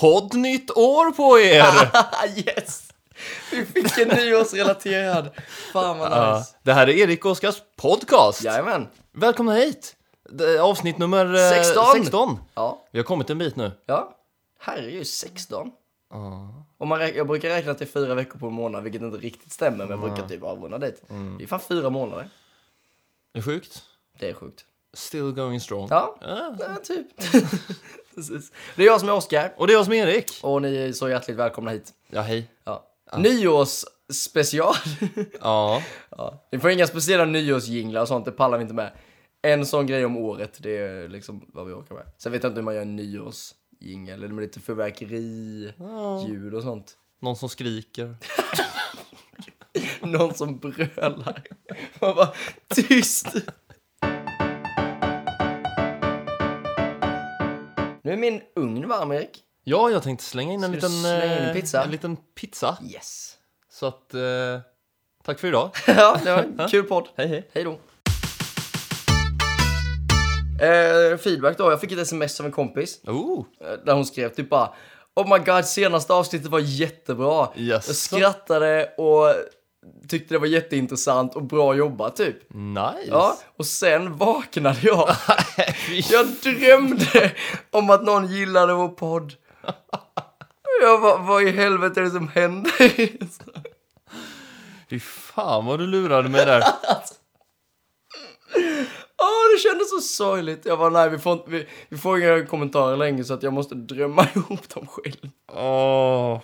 poddnytt 0.00 0.70
år 0.70 1.10
på 1.12 1.38
er! 1.38 1.90
yes! 2.48 2.88
Vi 3.50 3.66
fick 3.66 3.98
en 3.98 4.08
nyårsrelaterad. 4.08 5.30
Fan 5.72 5.98
vad 5.98 6.38
nice. 6.38 6.54
det 6.62 6.72
här 6.72 6.86
är 6.88 6.92
Erik 6.92 7.24
och 7.24 7.30
Oskars 7.30 7.62
podcast. 7.76 8.44
Jajamän. 8.44 8.88
Välkomna 9.12 9.52
hit! 9.54 9.96
Avsnitt 10.60 10.98
nummer 10.98 11.34
eh, 11.34 11.50
16. 11.50 11.84
16. 11.94 12.38
Ja. 12.54 12.84
Vi 12.90 12.98
har 12.98 13.04
kommit 13.04 13.30
en 13.30 13.38
bit 13.38 13.56
nu. 13.56 13.72
Ja. 13.86 14.14
Herregud, 14.60 15.06
16. 15.06 15.70
Om 16.78 16.88
man 16.88 17.00
räk- 17.00 17.16
jag 17.16 17.26
brukar 17.26 17.48
räkna 17.48 17.74
till 17.74 17.86
fyra 17.88 18.14
veckor 18.14 18.38
på 18.38 18.46
en 18.46 18.52
månad, 18.52 18.82
vilket 18.82 19.02
inte 19.02 19.18
riktigt 19.18 19.52
stämmer, 19.52 19.86
men 19.86 19.90
jag 19.90 20.00
brukar 20.00 20.28
typ 20.28 20.42
avrunda 20.42 20.78
dit. 20.78 21.02
Det 21.38 21.44
är 21.44 21.46
fan 21.46 21.60
fyra 21.60 21.90
månader. 21.90 22.28
Det 23.32 23.38
är 23.38 23.42
sjukt. 23.42 23.82
Det 24.18 24.28
är 24.28 24.34
sjukt. 24.34 24.64
Still 24.98 25.32
going 25.32 25.60
strong. 25.60 25.88
Ja, 25.90 26.16
Ja. 26.20 26.56
ja 26.60 26.76
typ. 26.82 27.06
Precis. 28.14 28.52
Det 28.76 28.82
är 28.82 28.86
jag 28.86 29.00
som 29.00 29.08
är 29.08 29.12
Oskar, 29.12 29.54
Och 29.56 29.66
det 29.66 29.72
är 29.72 29.74
jag 29.74 29.84
som 29.84 29.94
är 29.94 30.06
Erik. 30.06 30.32
och 30.42 30.62
ni 30.62 30.76
är 30.76 30.92
så 30.92 31.08
hjärtligt 31.08 31.36
välkomna 31.36 31.70
hit. 31.70 31.92
Ja, 32.10 32.20
hej. 32.20 32.50
Ja. 32.64 32.84
Nyårsspecial. 33.18 34.74
Ja. 35.40 35.82
ja. 36.10 36.48
Ni 36.52 36.58
får 36.58 36.70
inga 36.70 36.86
speciella 36.86 37.24
nyårsjinglar 37.24 38.00
och 38.02 38.08
sånt, 38.08 38.24
det 38.24 38.32
pallar 38.32 38.58
vi 38.58 38.62
inte 38.62 38.74
med. 38.74 38.92
En 39.42 39.66
sån 39.66 39.86
grej 39.86 40.04
om 40.04 40.16
året, 40.16 40.58
det 40.62 40.76
är 40.76 41.08
liksom 41.08 41.44
vad 41.48 41.66
vi 41.66 41.72
orkar 41.72 41.94
med. 41.94 42.04
Sen 42.18 42.32
vet 42.32 42.42
jag 42.42 42.50
inte 42.50 42.58
hur 42.60 42.64
man 42.64 42.74
gör 42.74 42.82
en 42.82 42.96
nyårsjingel, 42.96 44.22
eller 44.24 44.34
med 44.34 44.42
lite 44.42 44.60
fyrverkeri, 44.60 45.72
ljud 46.28 46.54
och 46.54 46.62
sånt. 46.62 46.96
Någon 47.20 47.36
som 47.36 47.48
skriker. 47.48 48.16
Någon 50.00 50.34
som 50.34 50.58
brölar. 50.58 51.42
Man 52.00 52.14
bara, 52.14 52.32
tyst! 52.68 53.26
Nu 58.02 58.12
är 58.12 58.16
min 58.16 58.40
ugn 58.56 58.88
varm, 58.88 59.12
Erik. 59.12 59.42
Ja, 59.64 59.90
jag 59.90 60.02
tänkte 60.02 60.24
slänga 60.24 60.52
in 60.52 60.64
en 60.64 60.72
liten, 60.72 60.90
slänga 60.90 61.24
in 61.24 61.30
en 61.30 61.48
eh, 61.48 61.52
pizza? 61.54 61.84
en 61.84 61.90
liten 61.90 62.16
pizza. 62.16 62.78
Yes. 62.94 63.34
Så 63.70 63.86
att, 63.86 64.14
eh, 64.14 64.20
tack 65.24 65.38
för 65.38 65.48
idag. 65.48 65.70
ja, 65.86 66.20
det 66.24 66.30
var 66.32 66.38
en 66.38 66.68
kul 66.68 66.84
podd. 66.84 67.08
Hej, 67.16 67.28
hej. 67.28 67.48
Hej 67.52 67.64
då. 67.64 67.70
Eh, 70.64 71.18
feedback 71.18 71.58
då. 71.58 71.70
Jag 71.70 71.80
fick 71.80 71.92
ett 71.92 71.98
sms 71.98 72.40
av 72.40 72.46
en 72.46 72.52
kompis. 72.52 73.00
Oh, 73.06 73.44
eh, 73.60 73.72
Där 73.84 73.94
hon 73.94 74.06
skrev 74.06 74.28
typ 74.28 74.50
bara 74.50 74.74
Oh 75.14 75.38
my 75.38 75.44
god, 75.44 75.64
senaste 75.64 76.12
avsnittet 76.12 76.46
var 76.50 76.58
jättebra. 76.60 77.48
Yes. 77.56 77.86
Jag 77.86 77.96
skrattade 77.96 78.94
och 78.96 79.34
tyckte 80.08 80.34
det 80.34 80.38
var 80.38 80.46
jätteintressant 80.46 81.36
och 81.36 81.42
bra 81.42 81.74
jobbat 81.74 82.16
typ. 82.16 82.54
nice. 82.54 83.04
Ja, 83.06 83.38
och 83.56 83.66
sen 83.66 84.16
vaknade 84.16 84.78
jag. 84.82 85.08
Jag 86.10 86.26
drömde 86.26 87.32
om 87.70 87.90
att 87.90 88.04
någon 88.04 88.26
gillade 88.26 88.74
vår 88.74 88.88
podd. 88.88 89.34
Jag 90.82 91.00
bara, 91.00 91.16
vad 91.16 91.42
i 91.42 91.50
helvete 91.50 92.00
är 92.00 92.04
det 92.04 92.10
som 92.10 92.28
händer? 92.28 92.72
Fy 94.90 95.00
fan 95.00 95.66
vad 95.66 95.78
du 95.78 95.86
lurade 95.86 96.28
mig 96.28 96.46
där. 96.46 96.62
Åh, 99.22 99.52
det 99.54 99.58
kändes 99.62 99.90
så 99.90 100.00
sorgligt. 100.00 100.66
Jag 100.66 100.78
bara, 100.78 100.90
nej, 100.90 101.10
vi 101.10 101.18
får, 101.18 101.32
inte, 101.32 101.50
vi, 101.50 101.66
vi 101.88 101.98
får 101.98 102.18
inga 102.18 102.46
kommentarer 102.46 102.96
längre 102.96 103.24
så 103.24 103.34
att 103.34 103.42
jag 103.42 103.52
måste 103.52 103.74
drömma 103.74 104.26
ihop 104.34 104.68
dem 104.68 104.86
själv. 104.86 105.30
Åh. 105.52 106.40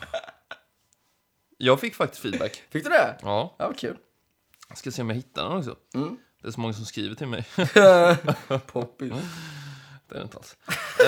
Jag 1.64 1.80
fick 1.80 1.94
faktiskt 1.94 2.22
feedback. 2.22 2.62
Fick 2.70 2.84
du 2.84 2.90
det? 2.90 3.18
Ja. 3.22 3.54
Ja, 3.58 3.66
vad 3.66 3.78
kul. 3.78 3.96
Jag 4.68 4.78
ska 4.78 4.90
se 4.90 5.02
om 5.02 5.10
jag 5.10 5.16
hittar 5.16 5.48
den 5.48 5.58
också. 5.58 5.76
Mm. 5.94 6.16
Det 6.42 6.48
är 6.48 6.52
så 6.52 6.60
många 6.60 6.72
som 6.72 6.84
skriver 6.84 7.14
till 7.14 7.26
mig. 7.26 7.46
Poppis. 8.66 9.12
det 10.08 10.14
är 10.14 10.18
det 10.18 10.22
inte 10.22 10.36
alls. 10.36 10.56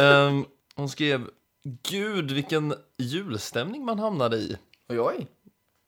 Ehm, 0.01 0.45
hon 0.75 0.89
skrev, 0.89 1.31
Gud 1.89 2.31
vilken 2.31 2.75
julstämning 2.99 3.85
man 3.85 3.99
hamnade 3.99 4.37
i. 4.37 4.57
Oj, 4.89 5.01
oj. 5.01 5.27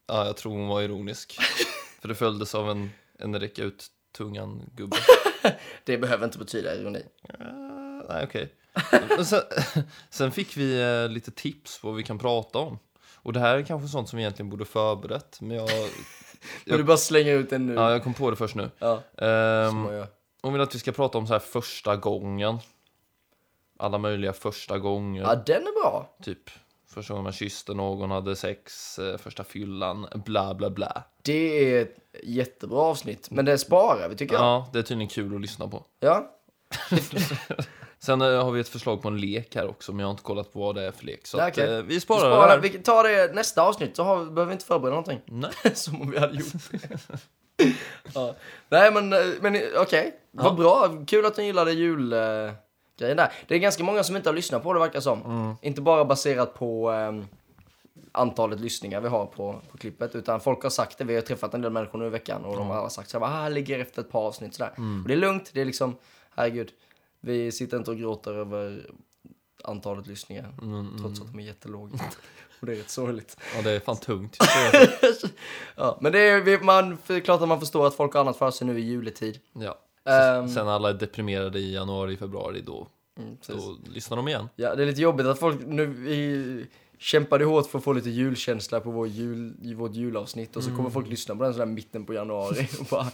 Ja, 0.07 0.27
jag 0.27 0.37
tror 0.37 0.53
hon 0.53 0.69
var 0.69 0.83
ironisk. 0.83 1.39
För 2.01 2.09
det 2.09 2.15
följdes 2.15 2.55
av 2.55 2.71
en, 2.71 2.91
en 3.19 3.41
räcka 3.41 3.63
ut 3.65 3.87
tungan 4.17 4.71
gubbe. 4.75 4.97
Det 5.85 5.99
behöver 5.99 6.25
inte 6.25 6.39
betyda 6.39 6.75
ironi. 6.75 7.03
Eh, 7.29 7.47
nej, 8.09 8.25
okej. 8.25 8.55
Men 9.09 9.25
Sen, 9.25 9.43
sen 10.11 10.33
fick 10.33 10.57
vi 10.57 10.81
eh, 10.81 11.09
lite 11.09 11.31
tips 11.31 11.79
på 11.79 11.87
vad 11.87 11.97
vi 11.97 12.03
kan 12.03 12.19
prata 12.19 12.59
om. 12.59 12.79
Och 13.29 13.35
det 13.35 13.41
här 13.41 13.57
är 13.59 13.63
kanske 13.63 13.89
sånt 13.89 14.09
som 14.09 14.17
vi 14.17 14.23
egentligen 14.23 14.51
borde 14.51 14.65
förberett. 14.65 15.41
Men 15.41 15.57
jag, 15.57 15.69
Men 16.65 16.79
du 16.79 16.85
bara 16.85 16.97
slänger 16.97 17.35
ut 17.35 17.51
den 17.51 17.67
nu. 17.67 17.75
ja, 17.75 17.91
jag 17.91 18.05
kom 18.05 18.15
på 18.15 18.31
det 18.31 18.37
först 18.37 18.55
nu. 18.55 18.71
Ja, 18.79 19.03
Ehm, 19.17 19.69
som 19.71 20.07
hon 20.43 20.53
vill 20.53 20.63
att 20.63 20.75
vi 20.75 20.79
ska 20.79 20.93
prata 20.93 21.19
om 21.19 21.27
så 21.27 21.33
här 21.33 21.41
första 21.41 21.97
gången. 21.97 22.59
Alla 23.79 23.99
möjliga 23.99 24.33
första 24.33 24.79
gånger. 24.79 25.23
Ja, 25.23 25.35
den 25.47 25.63
är 25.63 25.83
bra. 25.83 26.17
Typ 26.23 26.51
första 26.87 27.15
gången 27.15 27.25
man 27.25 27.33
kysste 27.33 27.75
någon, 27.75 28.11
hade 28.11 28.37
sex, 28.37 28.99
eh, 28.99 29.19
första 29.19 29.45
fyllan, 29.45 30.07
bla 30.15 30.55
bla 30.55 30.71
bla. 30.71 31.05
Det 31.23 31.73
är 31.75 31.83
ett 31.83 31.97
jättebra 32.23 32.79
avsnitt, 32.81 33.31
men 33.31 33.45
det 33.45 33.59
sparar 33.59 34.09
vi 34.09 34.17
tycker 34.17 34.35
jag. 34.35 34.43
Ja, 34.43 34.71
det 34.73 34.79
är 34.79 34.83
tydligen 34.83 35.09
kul 35.09 35.35
att 35.35 35.41
lyssna 35.41 35.69
på. 35.69 35.85
Ja. 36.01 36.31
Sen 38.01 38.21
eh, 38.23 38.45
har 38.45 38.51
vi 38.53 38.61
ett 38.61 38.69
förslag 38.69 39.03
på 39.03 39.09
en 39.09 39.17
lek 39.21 39.55
här 39.55 39.69
också, 39.69 39.93
men 39.93 40.01
jag 40.01 40.07
har 40.07 40.11
inte 40.11 40.23
kollat 40.23 40.53
på 40.53 40.61
vad 40.61 40.75
det 40.75 40.83
är 40.83 40.93
för 40.93 41.05
lek. 41.05 41.27
Så 41.27 41.37
Nej, 41.37 41.47
att, 41.47 41.53
okej. 41.53 41.75
eh, 41.77 41.83
vi 41.83 41.95
Vi, 41.95 42.01
sparar, 42.01 42.21
sparar, 42.21 42.57
det 42.57 42.69
vi 42.69 42.69
här. 42.69 42.79
tar 42.79 43.05
det 43.05 43.35
nästa 43.35 43.63
avsnitt 43.63 43.97
så 43.97 44.03
har, 44.05 44.17
behöver 44.17 44.45
vi 44.45 44.53
inte 44.53 44.65
förbereda 44.65 44.91
någonting. 44.97 45.21
Nej. 45.27 45.51
Som 45.75 46.03
om 46.03 46.11
vi 46.11 46.19
hade 46.19 46.35
gjort 46.39 46.53
det. 46.71 46.99
ja. 48.15 48.35
Nej 48.69 48.93
men, 48.93 49.13
eh, 49.13 49.19
men 49.41 49.63
okej, 49.77 50.15
vad 50.31 50.57
bra. 50.57 51.05
Kul 51.07 51.27
att 51.27 51.37
ni 51.37 51.45
gillade 51.45 51.73
julgrejen 51.73 52.57
där. 52.97 53.33
Det 53.49 53.55
är 53.55 53.59
ganska 53.59 53.85
många 53.85 54.05
som 54.05 54.17
inte 54.17 54.29
har 54.29 54.35
lyssnat 54.35 54.63
på 54.63 54.73
det 54.73 54.81
verkar 54.81 55.01
som. 55.01 55.23
Mm. 55.23 55.55
Inte 55.63 55.81
bara 55.81 56.05
baserat 56.05 56.55
på 56.55 56.91
ehm, 56.91 57.27
antalet 58.13 58.61
lyssningar 58.61 59.01
vi 59.01 59.09
har 59.09 59.27
på, 59.27 59.61
på 59.71 59.79
klippet. 59.79 60.15
Utan 60.15 60.41
folk 60.41 60.63
har 60.63 60.71
sagt 60.71 60.99
det. 60.99 61.05
Vi 61.05 61.15
har 61.15 61.23
träffat 61.23 61.55
en 61.55 61.63
del 61.63 61.73
människor 61.73 61.99
nu 61.99 62.07
i 62.07 62.11
veckan 62.11 62.45
och 62.45 62.57
de 62.57 62.67
har 62.69 62.89
sagt 62.89 63.11
så 63.11 63.19
här, 63.19 63.45
ah, 63.45 63.49
ligger 63.49 63.79
efter 63.79 64.03
ett 64.03 64.11
par 64.11 64.21
avsnitt 64.21 64.55
sådär. 64.55 64.73
Mm. 64.79 65.03
Och 65.03 65.09
det 65.09 65.15
är 65.15 65.19
lugnt, 65.19 65.51
det 65.55 65.61
är 65.61 65.65
liksom, 65.65 65.97
herregud. 66.37 66.73
Vi 67.21 67.53
sitter 67.53 67.77
inte 67.77 67.91
och 67.91 67.97
gråter 67.99 68.35
över 68.35 68.91
antalet 69.65 70.07
lyssningar. 70.07 70.55
Mm, 70.63 70.99
Trots 71.01 71.21
att 71.21 71.27
de 71.33 71.39
är 71.39 71.45
jättelåga. 71.45 71.99
och 72.61 72.67
det 72.67 72.73
är 72.73 72.77
rätt 72.77 72.91
sorgligt. 72.91 73.37
Ja, 73.57 73.63
det 73.63 73.71
är 73.71 73.81
fan 73.81 73.97
tungt. 73.97 74.37
Ja, 75.77 75.99
men 76.01 76.13
det 76.13 76.19
är, 76.21 76.63
man, 76.65 76.99
det 77.07 77.15
är 77.15 77.21
klart 77.21 77.43
att 77.43 77.49
man 77.49 77.61
förstår 77.61 77.87
att 77.87 77.95
folk 77.95 78.13
har 78.15 78.21
annat 78.21 78.37
för 78.37 78.51
sig 78.51 78.67
nu 78.67 78.79
i 78.79 78.83
juletid. 78.83 79.39
ja. 79.53 79.79
Ehm. 80.13 80.49
Sen 80.49 80.69
alla 80.69 80.89
är 80.89 80.95
deprimerade 80.95 81.59
i 81.59 81.75
januari, 81.75 82.17
februari, 82.17 82.63
då, 82.67 82.89
Mm, 83.19 83.37
då 83.49 83.77
lyssnar 83.95 84.17
de 84.17 84.29
igen. 84.29 84.49
Ja, 84.57 84.75
det 84.75 84.83
är 84.83 84.87
lite 84.87 85.01
jobbigt 85.01 85.27
att 85.27 85.39
folk 85.39 85.61
nu, 85.67 85.87
vi 85.87 86.67
kämpade 86.99 87.45
hårt 87.45 87.67
för 87.71 87.79
att 87.79 87.85
få 87.85 87.93
lite 87.93 88.11
julkänsla 88.11 88.81
på 88.81 88.91
vår 88.91 89.09
jul, 89.09 89.55
i 89.63 89.75
vårt 89.75 89.95
julavsnitt 89.95 90.57
och 90.57 90.65
så 90.65 90.77
kommer 90.77 90.91
folk 90.91 91.09
lyssna 91.09 91.37
på 91.37 91.43
den 91.45 91.53
sådär 91.53 91.67
mitten 91.67 92.05
på 92.05 92.15
januari 92.15 92.69
och 92.81 92.87
bara 92.91 93.07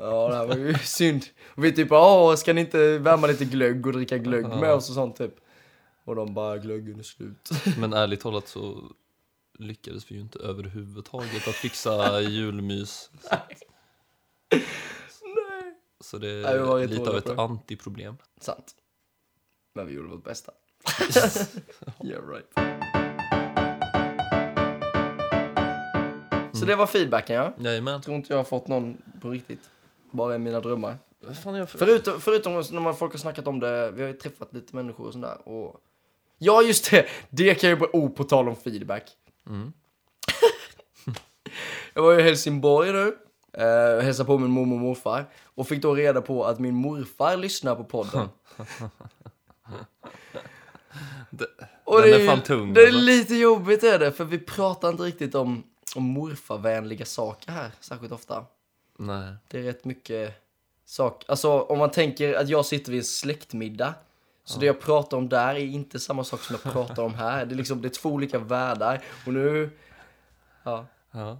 Ja, 0.00 0.28
det 0.28 0.36
här 0.36 0.46
var 0.46 0.56
ju 0.56 0.74
synd. 0.84 1.24
Och 1.44 1.64
vi 1.64 1.72
typ 1.72 1.92
åh, 1.92 2.34
ska 2.34 2.52
ni 2.52 2.60
inte 2.60 2.98
värma 2.98 3.26
lite 3.26 3.44
glögg 3.44 3.86
och 3.86 3.92
dricka 3.92 4.18
glögg 4.18 4.48
med 4.48 4.72
oss 4.72 4.88
och 4.88 4.94
sånt 4.94 5.16
typ. 5.16 5.34
Och 6.04 6.16
de 6.16 6.34
bara, 6.34 6.58
glöggen 6.58 6.98
är 6.98 7.02
slut. 7.02 7.50
Men 7.78 7.92
ärligt 7.92 8.20
talat 8.20 8.48
så 8.48 8.82
lyckades 9.58 10.10
vi 10.10 10.14
ju 10.14 10.20
inte 10.20 10.38
överhuvudtaget 10.38 11.48
att 11.48 11.54
fixa 11.54 12.20
julmys. 12.30 13.10
Så, 13.20 13.36
Nej. 15.26 15.74
så 16.00 16.18
det 16.18 16.26
Nej, 16.26 16.44
är 16.44 16.76
rätt 16.76 16.90
lite 16.90 17.10
av 17.10 17.16
ett 17.16 17.38
antiproblem. 17.38 18.16
Sant. 18.40 18.74
Men 19.74 19.86
vi 19.86 19.94
gjorde 19.94 20.08
vårt 20.08 20.24
bästa. 20.24 20.52
yeah 22.04 22.28
right. 22.28 22.80
Så 26.54 26.66
det 26.66 26.76
var 26.76 26.86
feedbacken 26.86 27.36
ja. 27.36 27.54
Jajamän. 27.58 27.92
Jag 27.92 28.02
tror 28.02 28.16
inte 28.16 28.32
jag 28.32 28.38
har 28.38 28.44
fått 28.44 28.68
någon 28.68 28.96
på 29.20 29.30
riktigt. 29.30 29.70
Bara 30.10 30.34
i 30.34 30.38
mina 30.38 30.60
drömmar. 30.60 30.98
Fan 31.44 31.54
jag 31.54 31.70
för... 31.70 31.78
Förutom, 31.78 32.20
förutom 32.20 32.52
när 32.52 32.80
man, 32.80 32.96
folk 32.96 33.12
har 33.12 33.18
snackat 33.18 33.46
om 33.46 33.60
det, 33.60 33.90
vi 33.90 34.02
har 34.02 34.08
ju 34.08 34.14
träffat 34.14 34.54
lite 34.54 34.76
människor 34.76 35.06
och 35.06 35.12
sådär. 35.12 35.48
Och... 35.48 35.80
Ja, 36.38 36.62
just 36.62 36.90
det! 36.90 37.06
Det 37.30 37.54
kan 37.54 37.70
ju 37.70 37.76
bara, 37.76 37.90
oh, 37.92 38.08
på 38.10 38.24
tal 38.24 38.48
om 38.48 38.56
feedback. 38.56 39.04
Mm. 39.46 39.72
jag 41.94 42.02
var 42.02 42.18
i 42.18 42.22
Helsingborg 42.22 42.92
nu, 42.92 43.16
eh, 43.52 44.00
hälsade 44.04 44.26
på 44.26 44.38
min 44.38 44.50
mormor 44.50 44.76
och 44.76 44.80
morfar. 44.82 45.24
Och 45.44 45.68
fick 45.68 45.82
då 45.82 45.94
reda 45.94 46.22
på 46.22 46.44
att 46.44 46.58
min 46.58 46.74
morfar 46.74 47.36
lyssnar 47.36 47.74
på 47.76 47.84
podden. 47.84 48.28
Det- 51.30 51.46
Och 51.84 52.00
Den 52.02 52.10
det 52.10 52.22
är 52.22 52.26
fan 52.26 52.42
tung, 52.42 52.72
Det 52.74 52.80
är 52.82 52.86
alltså. 52.86 53.00
lite 53.00 53.34
jobbigt 53.34 53.82
är 53.82 53.98
det, 53.98 54.12
för 54.12 54.24
vi 54.24 54.38
pratar 54.38 54.88
inte 54.90 55.02
riktigt 55.02 55.34
om, 55.34 55.62
om 55.96 56.02
morfarvänliga 56.04 57.04
saker 57.04 57.52
här 57.52 57.70
särskilt 57.80 58.12
ofta. 58.12 58.44
Nej. 59.00 59.34
Det 59.48 59.58
är 59.58 59.62
rätt 59.62 59.84
mycket 59.84 60.34
sak. 60.84 61.24
Alltså 61.28 61.60
om 61.60 61.78
man 61.78 61.90
tänker 61.90 62.34
att 62.34 62.48
jag 62.48 62.66
sitter 62.66 62.90
vid 62.90 63.00
en 63.00 63.04
släktmiddag. 63.04 63.94
Så 64.44 64.60
det 64.60 64.66
jag 64.66 64.80
pratar 64.80 65.16
om 65.16 65.28
där 65.28 65.54
är 65.54 65.58
inte 65.58 66.00
samma 66.00 66.24
sak 66.24 66.40
som 66.40 66.56
jag 66.62 66.72
pratar 66.72 67.02
om 67.02 67.14
här. 67.14 67.46
Det 67.46 67.54
är 67.54 67.56
liksom, 67.56 67.82
det 67.82 67.88
är 67.88 67.90
två 67.90 68.08
olika 68.08 68.38
världar. 68.38 69.02
Och 69.26 69.32
nu... 69.32 69.70
Ja. 70.62 70.86
Ja. 71.10 71.38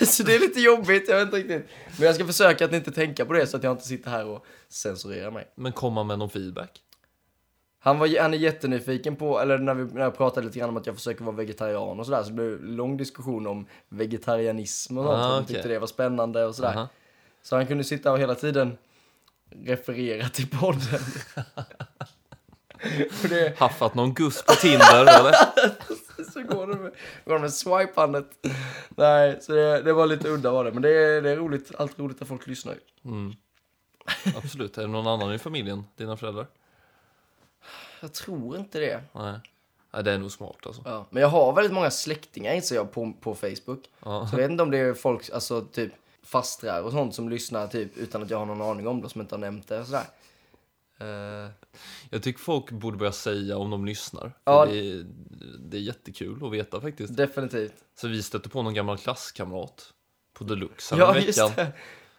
så 0.06 0.22
det 0.22 0.34
är 0.34 0.40
lite 0.40 0.60
jobbigt, 0.60 1.08
jag 1.08 1.16
vet 1.16 1.24
inte 1.24 1.36
riktigt. 1.36 1.70
Men 1.98 2.06
jag 2.06 2.14
ska 2.14 2.26
försöka 2.26 2.64
att 2.64 2.72
inte 2.72 2.92
tänka 2.92 3.24
på 3.24 3.32
det 3.32 3.46
så 3.46 3.56
att 3.56 3.62
jag 3.62 3.72
inte 3.72 3.86
sitter 3.86 4.10
här 4.10 4.26
och 4.26 4.46
censurerar 4.68 5.30
mig. 5.30 5.52
Men 5.54 5.72
komma 5.72 6.04
med 6.04 6.18
någon 6.18 6.30
feedback. 6.30 6.80
Han, 7.84 7.98
var, 7.98 8.20
han 8.20 8.34
är 8.34 8.38
jättenyfiken 8.38 9.16
på, 9.16 9.40
eller 9.40 9.58
när, 9.58 9.74
vi, 9.74 9.94
när 9.94 10.00
jag 10.00 10.16
pratade 10.16 10.46
lite 10.46 10.58
grann 10.58 10.68
om 10.68 10.76
att 10.76 10.86
jag 10.86 10.96
försöker 10.96 11.24
vara 11.24 11.36
vegetarian 11.36 12.00
och 12.00 12.06
sådär, 12.06 12.22
så 12.22 12.28
det 12.28 12.34
blev 12.34 12.64
lång 12.64 12.96
diskussion 12.96 13.46
om 13.46 13.66
vegetarianism 13.88 14.98
och 14.98 15.04
sånt. 15.04 15.18
Ah, 15.18 15.22
Han 15.22 15.42
okej. 15.42 15.54
tyckte 15.54 15.68
det 15.68 15.78
var 15.78 15.86
spännande 15.86 16.44
och 16.44 16.54
sådär. 16.54 16.76
Aha. 16.76 16.88
Så 17.42 17.56
han 17.56 17.66
kunde 17.66 17.84
sitta 17.84 18.12
och 18.12 18.18
hela 18.18 18.34
tiden 18.34 18.78
referera 19.50 20.28
till 20.28 20.48
podden. 20.50 21.00
det, 23.28 23.58
Haffat 23.58 23.94
någon 23.94 24.14
guss 24.14 24.42
på 24.42 24.52
Tinder 24.52 25.00
eller? 25.00 25.32
så 26.32 26.42
går 26.42 26.66
det 26.66 26.76
med, 26.76 26.92
går 27.24 27.34
det 27.34 27.40
med 27.40 27.52
swipandet. 27.52 28.26
Nej, 28.88 29.38
så 29.40 29.52
det, 29.52 29.82
det 29.82 29.92
var 29.92 30.06
lite 30.06 30.28
udda 30.28 30.50
var 30.50 30.64
det. 30.64 30.72
Men 30.72 30.82
det 30.82 30.90
är, 30.90 31.22
det 31.22 31.30
är 31.30 31.36
roligt, 31.36 31.74
allt 31.78 31.98
roligt 31.98 32.22
att 32.22 32.28
folk 32.28 32.46
lyssnar. 32.46 32.74
Mm. 33.04 33.32
Absolut. 34.36 34.78
Är 34.78 34.82
det 34.82 34.88
någon 34.88 35.06
annan 35.06 35.34
i 35.34 35.38
familjen? 35.38 35.84
Dina 35.96 36.16
föräldrar? 36.16 36.46
Jag 38.02 38.12
tror 38.12 38.56
inte 38.56 38.78
det. 38.80 39.02
Nej. 39.12 39.38
Nej, 39.94 40.04
det 40.04 40.12
är 40.12 40.18
nog 40.18 40.32
smart 40.32 40.56
alltså. 40.66 40.82
Ja. 40.84 41.06
Men 41.10 41.20
jag 41.22 41.28
har 41.28 41.52
väldigt 41.52 41.72
många 41.72 41.90
släktingar 41.90 42.54
inser 42.54 42.76
jag 42.76 42.92
på, 42.92 43.12
på 43.20 43.34
Facebook. 43.34 43.90
Ja. 44.04 44.26
Så 44.30 44.34
jag 44.34 44.40
vet 44.42 44.50
inte 44.50 44.62
om 44.62 44.70
det 44.70 44.78
är 44.78 44.94
folk, 44.94 45.30
alltså 45.30 45.60
typ 45.64 45.92
fastrar 46.22 46.82
och 46.82 46.92
sånt 46.92 47.14
som 47.14 47.28
lyssnar 47.28 47.66
typ 47.66 47.96
utan 47.96 48.22
att 48.22 48.30
jag 48.30 48.38
har 48.38 48.46
någon 48.46 48.62
aning 48.62 48.86
om 48.88 49.00
det, 49.02 49.08
som 49.08 49.20
inte 49.20 49.34
har 49.34 49.40
nämnt 49.40 49.68
det 49.68 49.80
och 49.80 49.86
sådär. 49.86 50.04
Eh, 51.00 51.50
Jag 52.10 52.22
tycker 52.22 52.40
folk 52.40 52.70
borde 52.70 52.96
börja 52.96 53.12
säga 53.12 53.56
om 53.58 53.70
de 53.70 53.84
lyssnar. 53.84 54.32
Ja. 54.44 54.66
det, 54.66 54.78
är, 54.78 55.06
det 55.58 55.76
är 55.76 55.80
jättekul 55.80 56.44
att 56.46 56.52
veta 56.52 56.80
faktiskt. 56.80 57.16
definitivt. 57.16 57.74
Så 58.00 58.08
vi 58.08 58.22
stötte 58.22 58.48
på 58.48 58.62
någon 58.62 58.74
gammal 58.74 58.98
klasskamrat 58.98 59.92
på 60.32 60.44
Deluxe 60.44 60.96
Ja, 60.98 61.14
ja, 61.16 61.20
just 61.20 61.38
veckan. 61.38 61.52
det. 61.56 61.72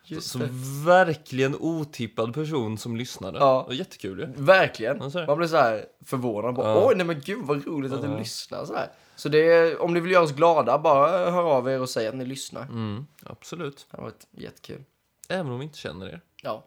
Just 0.06 0.30
Som 0.30 0.42
det. 0.42 0.50
verkligen 0.86 1.56
otippad 1.56 2.34
person 2.34 2.78
som 2.78 2.96
lyssnade. 2.98 3.40
Ja. 3.40 3.66
Det 3.70 3.76
jättekul 3.76 4.20
ju. 4.20 4.26
Verkligen. 4.36 4.98
Ja, 5.02 5.10
så. 5.10 5.26
Man 5.26 5.38
blir 5.38 5.48
så 5.48 5.58
här 5.58 5.86
förvånad. 6.06 6.56
Bara, 6.56 6.68
Ja. 6.68 6.88
Oj, 6.88 6.94
nej 6.96 7.06
men 7.06 7.22
gud 7.22 7.46
vad 7.46 7.66
roligt 7.68 7.94
att 7.94 8.02
du 8.02 8.18
lyssnar. 8.18 8.66
Så, 8.66 8.74
här. 8.76 8.88
så 9.16 9.30
det 9.30 9.76
om 9.78 9.94
ni 9.94 10.00
vill 10.00 10.12
göra 10.12 10.24
oss 10.24 10.32
glada, 10.32 10.80
bara 10.80 11.32
hör 11.32 11.44
av 11.44 11.70
er 11.70 11.82
och 11.82 11.90
säg 11.90 12.08
att 12.08 12.16
ni 12.16 12.26
lyssnar. 12.26 12.62
Mm, 12.62 13.06
absolut. 13.24 13.88
Det 13.92 13.98
har 13.98 14.04
varit 14.04 14.28
jättekul. 14.32 14.84
Även 15.30 15.52
om 15.52 15.60
vi 15.60 15.66
inte 15.66 15.78
känner 15.78 16.06
er. 16.08 16.22
Ja. 16.44 16.64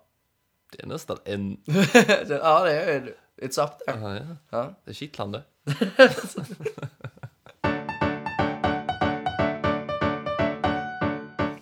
Det 0.72 0.82
är 0.82 0.86
nästan 0.86 1.16
en... 1.24 1.56
ja, 2.28 2.64
det 2.64 2.72
är 2.82 3.14
It's 3.42 3.64
up 3.64 3.78
there. 3.78 4.00
Ja, 4.00 4.14
ja. 4.16 4.36
Ja. 4.50 4.74
Det 4.84 4.90
är 4.90 4.94
kittlande. 4.94 5.42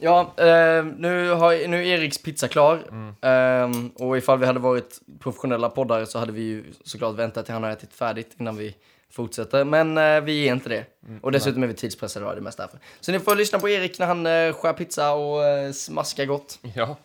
Ja, 0.04 0.32
eh, 0.36 0.84
nu, 0.84 1.28
har, 1.30 1.68
nu 1.68 1.76
är 1.78 1.82
Eriks 1.98 2.18
pizza 2.18 2.48
klar. 2.48 2.74
Eh, 3.22 3.70
och 3.94 4.18
ifall 4.18 4.38
vi 4.38 4.46
hade 4.46 4.58
varit 4.60 5.00
professionella 5.20 5.68
poddare 5.68 6.06
så 6.06 6.18
hade 6.18 6.32
vi 6.32 6.42
ju 6.42 6.64
såklart 6.84 7.14
väntat 7.14 7.44
till 7.44 7.54
han 7.54 7.62
har 7.62 7.70
ätit 7.70 7.94
färdigt 7.94 8.36
innan 8.40 8.56
vi 8.56 8.76
fortsätter. 9.10 9.64
Men 9.64 9.98
eh, 9.98 10.20
vi 10.20 10.48
är 10.48 10.52
inte 10.52 10.68
det. 10.68 10.84
och 11.22 11.32
dessutom 11.32 11.62
är 11.62 11.66
vi 11.66 11.74
tidspressade, 11.74 12.26
det 12.26 12.32
är 12.32 12.40
mest 12.40 12.58
därför. 12.58 12.78
Så 13.00 13.12
ni 13.12 13.20
får 13.20 13.36
lyssna 13.36 13.58
på 13.58 13.68
Erik 13.68 13.98
när 13.98 14.06
han 14.06 14.26
eh, 14.26 14.52
skär 14.52 14.72
pizza 14.72 15.12
och 15.12 15.44
eh, 15.44 15.72
smaskar 15.72 16.24
gott. 16.24 16.58
Ja. 16.74 16.96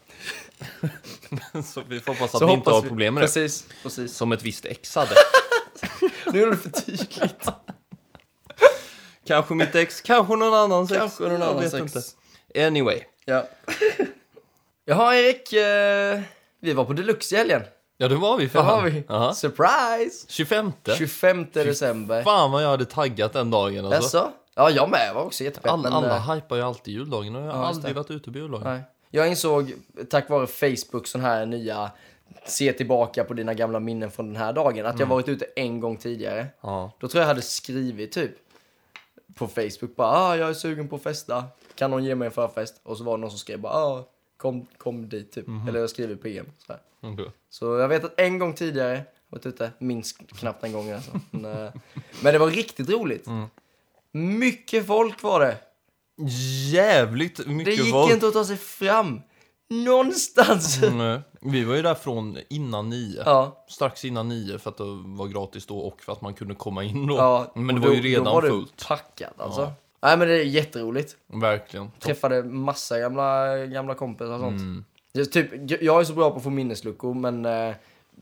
så 1.65 1.81
vi 1.89 1.99
får 1.99 2.13
hoppas 2.13 2.33
att 2.35 2.39
Så 2.39 2.47
ni 2.47 2.53
inte 2.53 2.69
har 2.69 2.81
vi- 2.81 2.87
problem 2.87 3.13
med 3.13 3.23
det. 3.23 3.27
Precis, 3.27 3.65
precis. 3.83 4.15
Som 4.15 4.31
ett 4.31 4.43
visst 4.43 4.65
ex 4.65 4.95
hade. 4.95 5.15
Nu 6.33 6.43
är 6.43 6.47
det 6.47 6.57
för 6.57 6.69
tydligt. 6.69 7.47
kanske 9.27 9.53
mitt 9.53 9.75
ex, 9.75 10.01
kanske 10.01 10.35
någon 10.35 10.53
annan 10.53 10.87
sex. 10.87 10.99
Kanske 10.99 11.23
någon 11.23 11.31
Jag 11.31 11.41
annan 11.49 11.61
vet 11.61 11.71
sex. 11.71 11.81
inte. 11.95 12.01
Anyway. 12.67 12.99
Ja. 13.25 13.43
Jaha, 14.85 15.15
Erik. 15.15 15.53
Eh, 15.53 16.19
vi 16.59 16.73
var 16.73 16.85
på 16.85 16.93
Deluxe 16.93 17.35
i 17.35 17.37
helgen. 17.37 17.61
Ja, 17.97 18.07
det 18.07 18.15
var 18.15 18.37
vi 18.37 18.49
fan. 18.49 18.85
vi? 18.85 19.03
Aha. 19.09 19.33
Surprise! 19.33 20.25
25. 20.29 20.71
25 20.97 21.47
december. 21.53 22.23
Fan 22.23 22.51
vad 22.51 22.63
jag 22.63 22.69
hade 22.69 22.85
taggat 22.85 23.33
den 23.33 23.51
dagen 23.51 23.85
alltså. 23.85 24.17
Jaså? 24.17 24.31
Ja, 24.55 24.69
jag 24.69 24.89
med. 24.89 25.13
var 25.15 25.23
också 25.23 25.43
jättepepp. 25.43 25.71
Alla, 25.71 25.83
men, 25.89 25.93
alla 25.93 26.15
eh, 26.15 26.33
hypar 26.33 26.55
ju 26.55 26.61
alltid 26.61 26.93
juldagen 26.93 27.35
och 27.35 27.41
jag 27.41 27.51
har 27.51 27.61
Ja, 27.63 27.67
aldrig 27.67 27.95
varit 27.95 28.11
ute 28.11 28.31
på 28.31 28.37
juldagen. 28.37 28.67
Nej. 28.73 28.81
Jag 29.11 29.27
insåg 29.29 29.73
tack 30.09 30.29
vare 30.29 30.47
Facebook 30.47 31.07
sån 31.07 31.21
här 31.21 31.45
nya 31.45 31.91
se 32.45 32.73
tillbaka 32.73 33.23
på 33.23 33.33
dina 33.33 33.53
gamla 33.53 33.79
minnen 33.79 34.11
från 34.11 34.27
den 34.27 34.35
här 34.35 34.53
dagen 34.53 34.85
att 34.85 34.93
jag 34.99 35.05
Mm. 35.05 35.09
varit 35.09 35.27
ute 35.27 35.45
en 35.55 35.79
gång 35.79 35.97
tidigare. 35.97 36.47
Ja. 36.61 36.91
Då 36.99 37.07
tror 37.07 37.19
jag 37.19 37.23
jag 37.23 37.27
hade 37.27 37.41
skrivit 37.41 38.11
typ 38.11 38.31
på 39.35 39.47
Facebook 39.47 39.95
bara 39.95 40.07
ah, 40.07 40.35
jag 40.37 40.49
är 40.49 40.53
sugen 40.53 40.87
på 40.87 40.95
att 40.95 41.03
festa. 41.03 41.43
Kan 41.75 41.91
någon 41.91 42.03
ge 42.03 42.15
mig 42.15 42.25
en 42.25 42.31
förfest? 42.31 42.79
Och 42.83 42.97
så 42.97 43.03
var 43.03 43.17
det 43.17 43.21
någon 43.21 43.29
som 43.29 43.39
skrev 43.39 43.59
bara 43.59 43.73
ah, 43.73 44.07
kom, 44.37 44.67
kom 44.77 45.09
dit 45.09 45.31
typ. 45.31 45.47
Mhm. 45.47 45.67
Eller 45.67 45.79
jag 45.79 45.89
skriver 45.89 46.15
PM. 46.15 46.45
Så, 46.67 46.73
okej. 47.01 47.31
så 47.49 47.65
jag 47.77 47.87
vet 47.87 48.03
att 48.03 48.19
en 48.19 48.39
gång 48.39 48.53
tidigare 48.53 49.03
varit 49.29 49.45
ute, 49.45 49.71
minst 49.79 50.27
knappt 50.39 50.63
en 50.63 50.73
gång 50.73 50.91
alltså. 50.91 51.11
Men, 51.31 51.45
eh, 51.65 51.73
men 52.21 52.33
det 52.33 52.39
var 52.39 52.47
riktigt 52.47 52.89
roligt. 52.89 53.27
Mm. 53.27 53.47
Mycket 54.11 54.87
folk 54.87 55.23
var 55.23 55.39
det. 55.39 55.57
Jävligt 56.71 57.37
Det 57.37 57.47
mycket 57.49 57.77
gick 57.77 57.91
folk. 57.91 58.13
inte 58.13 58.27
att 58.27 58.33
ta 58.33 58.45
sig 58.45 58.57
fram. 58.57 59.21
Någonstans. 59.69 60.83
Mm, 60.83 61.19
vi 61.41 61.63
var 61.63 61.75
ju 61.75 61.81
där 61.81 61.95
från 61.95 62.37
innan 62.49 62.89
nio. 62.89 63.23
Ja, 63.25 63.65
Strax 63.67 64.05
innan 64.05 64.29
nio 64.29 64.57
för 64.59 64.69
att 64.69 64.77
det 64.77 64.83
var 65.05 65.27
gratis 65.27 65.65
då 65.65 65.77
och 65.79 66.01
för 66.01 66.11
att 66.11 66.21
man 66.21 66.33
kunde 66.33 66.55
komma 66.55 66.83
in 66.83 67.07
då. 67.07 67.15
ja. 67.17 67.51
Men 67.55 67.67
det 67.67 67.73
och 67.73 67.79
var 67.87 67.89
ju 67.93 67.97
då- 68.01 68.03
redan 68.07 68.23
då 68.25 68.31
var 68.33 68.41
det 68.41 68.47
fullt. 68.49 68.85
packat 68.87 69.33
alltså. 69.41 69.61
Ja. 69.61 69.73
Nej 70.01 70.17
men 70.17 70.27
det 70.27 70.33
är 70.33 70.43
jätteroligt. 70.43 71.15
Verkligen. 71.27 71.91
Träffade 71.99 72.43
massa 72.43 72.99
gamla, 72.99 73.57
gamla 73.65 73.95
kompisar 73.95 74.33
och 74.33 74.39
sånt. 74.39 74.59
Mm. 74.61 74.85
Det 75.13 75.19
är 75.21 75.25
typ, 75.25 75.81
jag 75.81 75.99
är 75.99 76.03
så 76.03 76.13
bra 76.13 76.29
på 76.31 76.37
att 76.37 76.43
få 76.43 76.49
minnesluckor 76.49 77.13
men 77.13 77.45
eh, 77.45 77.75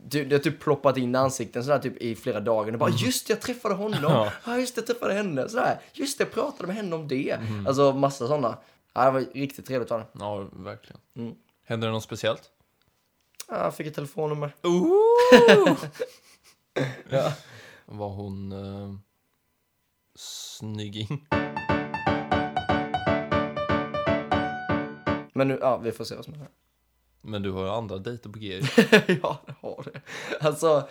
det, 0.04 0.24
det 0.24 0.34
har 0.34 0.40
typ 0.40 0.60
ploppat 0.60 0.96
in 0.96 1.14
ansikten 1.14 1.64
sådär 1.64 1.78
typ 1.78 1.96
i 1.96 2.14
flera 2.16 2.40
dagar. 2.40 2.72
Och 2.72 2.78
bara 2.78 2.90
just 2.90 3.26
det, 3.26 3.32
jag 3.32 3.40
träffade 3.40 3.74
honom. 3.74 3.98
Mm. 3.98 4.10
Ja. 4.12 4.30
Ja. 4.46 4.58
just 4.58 4.74
det, 4.74 4.80
jag 4.80 4.86
träffade 4.86 5.14
henne. 5.14 5.48
Sådär. 5.48 5.80
Just 5.92 6.18
det, 6.18 6.24
jag 6.24 6.32
pratade 6.32 6.66
med 6.66 6.76
henne 6.76 6.96
om 6.96 7.08
det. 7.08 7.30
Mm. 7.30 7.66
Alltså 7.66 7.92
massa 7.92 8.26
sådana. 8.28 8.56
Ja, 8.92 9.04
det 9.04 9.10
var 9.10 9.20
riktigt 9.20 9.66
trevligt 9.66 9.90
var 9.90 9.98
det. 9.98 10.06
Ja, 10.12 10.48
verkligen. 10.52 11.00
Mm. 11.16 11.34
Hände 11.64 11.86
det 11.86 11.92
något 11.92 12.02
speciellt? 12.02 12.50
Ja, 13.48 13.64
jag 13.64 13.74
fick 13.74 13.86
ett 13.86 13.94
telefonnummer. 13.94 14.54
ja. 17.10 17.32
Var 17.86 18.08
hon 18.08 18.52
uh, 18.52 18.94
snygging? 20.14 21.26
Men 25.32 25.48
nu, 25.48 25.58
ja 25.60 25.76
vi 25.76 25.92
får 25.92 26.04
se 26.04 26.14
vad 26.14 26.24
som 26.24 26.34
händer. 26.34 26.50
Men 27.20 27.42
du 27.42 27.50
har 27.50 27.64
ju 27.64 27.70
andra 27.70 27.98
dejter 27.98 28.30
på 28.30 28.38
G. 28.38 28.60
ja, 29.22 29.40
det 29.46 29.54
har 29.60 29.84
det. 29.92 30.00
Alltså, 30.46 30.88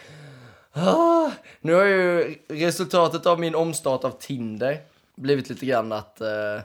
ah, 0.71 1.31
nu 1.61 1.73
har 1.73 1.85
ju 1.85 2.35
resultatet 2.47 3.25
av 3.25 3.39
min 3.39 3.55
omstart 3.55 4.03
av 4.03 4.11
Tinder 4.11 4.81
blivit 5.15 5.49
lite 5.49 5.65
grann 5.65 5.91
att 5.91 6.21
eh, 6.21 6.59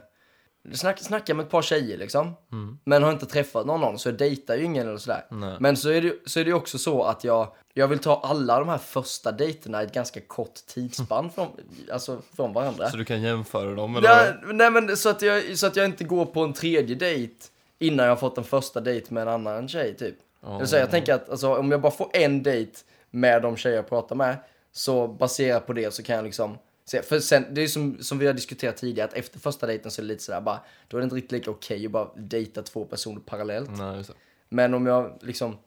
snack, 0.73 0.99
snacka 0.99 1.35
med 1.35 1.45
ett 1.45 1.50
par 1.50 1.62
tjejer 1.62 1.99
liksom. 1.99 2.33
Mm. 2.52 2.78
Men 2.85 3.02
har 3.02 3.12
inte 3.12 3.26
träffat 3.26 3.66
någon, 3.66 3.81
någon 3.81 3.99
så 3.99 4.09
jag 4.09 4.16
dejtar 4.16 4.57
ju 4.57 4.64
ingen 4.64 4.88
eller 4.88 4.99
sådär. 4.99 5.25
Nej. 5.31 5.57
Men 5.61 5.76
så 5.76 5.90
är, 5.90 6.02
det, 6.02 6.14
så 6.26 6.40
är 6.40 6.45
det 6.45 6.49
ju 6.49 6.54
också 6.54 6.78
så 6.78 7.02
att 7.02 7.25
jag, 7.25 7.52
jag 7.75 7.88
vill 7.88 7.99
ta 7.99 8.21
alla 8.25 8.59
de 8.59 8.69
här 8.69 8.78
första 8.78 9.33
dejterna 9.33 9.83
i 9.83 9.87
ett 9.87 9.95
ganska 9.95 10.21
kort 10.21 10.54
tidsspann 10.66 11.31
från, 11.31 11.49
alltså, 11.92 12.23
från 12.37 12.52
varandra. 12.52 12.90
Så 12.90 12.97
du 12.97 13.04
kan 13.04 13.23
jämföra 13.23 13.75
dem? 13.75 13.97
Eller? 13.97 14.09
Ja, 14.09 14.52
nej 14.52 14.71
men 14.71 14.97
så 14.97 15.09
att, 15.09 15.23
jag, 15.23 15.59
så 15.59 15.66
att 15.66 15.76
jag 15.76 15.87
inte 15.87 16.04
går 16.04 16.26
på 16.26 16.40
en 16.40 16.52
tredje 16.52 16.95
dejt 16.95 17.35
innan 17.78 18.07
jag 18.07 18.12
har 18.12 18.16
fått 18.16 18.38
en 18.38 18.45
första 18.45 18.81
dejt 18.81 19.14
med 19.14 19.23
en 19.23 19.28
annan 19.28 19.69
tjej 19.69 19.97
typ. 19.97 20.16
Eller 20.47 20.64
så 20.64 20.76
jag 20.76 20.90
tänker 20.90 21.14
att 21.14 21.31
alltså, 21.31 21.57
om 21.57 21.71
jag 21.71 21.81
bara 21.81 21.92
får 21.92 22.11
en 22.12 22.42
dejt 22.42 22.73
med 23.11 23.42
de 23.42 23.57
tjejer 23.57 23.76
jag 23.76 23.88
pratar 23.88 24.16
med 24.16 24.37
så 24.73 25.09
baserat 25.09 25.66
på 25.66 25.73
det 25.73 25.95
så 25.95 26.02
kan 26.02 26.16
jag 26.16 26.25
liksom 26.25 26.59
se. 26.84 27.02
För 27.02 27.20
sen, 27.20 27.46
det 27.50 27.62
är 27.62 27.68
som, 27.68 28.02
som 28.02 28.18
vi 28.18 28.26
har 28.26 28.34
diskuterat 28.34 28.76
tidigare 28.76 29.08
att 29.08 29.14
efter 29.14 29.38
första 29.38 29.66
dejten 29.66 29.90
så 29.90 30.00
är 30.00 30.02
det 30.02 30.08
lite 30.08 30.22
sådär 30.22 30.40
bara 30.40 30.60
då 30.88 30.96
är 30.96 31.00
det 31.00 31.04
inte 31.04 31.16
riktigt 31.16 31.32
lika 31.32 31.50
okej 31.50 31.86
att 31.86 31.92
bara 31.92 32.08
dejta 32.16 32.62
två 32.62 32.84
personer 32.84 33.20
parallellt. 33.20 33.70
Nej. 33.78 34.04
Men 34.48 34.74
om 34.74 34.86
jag 34.86 35.18
liksom 35.20 35.58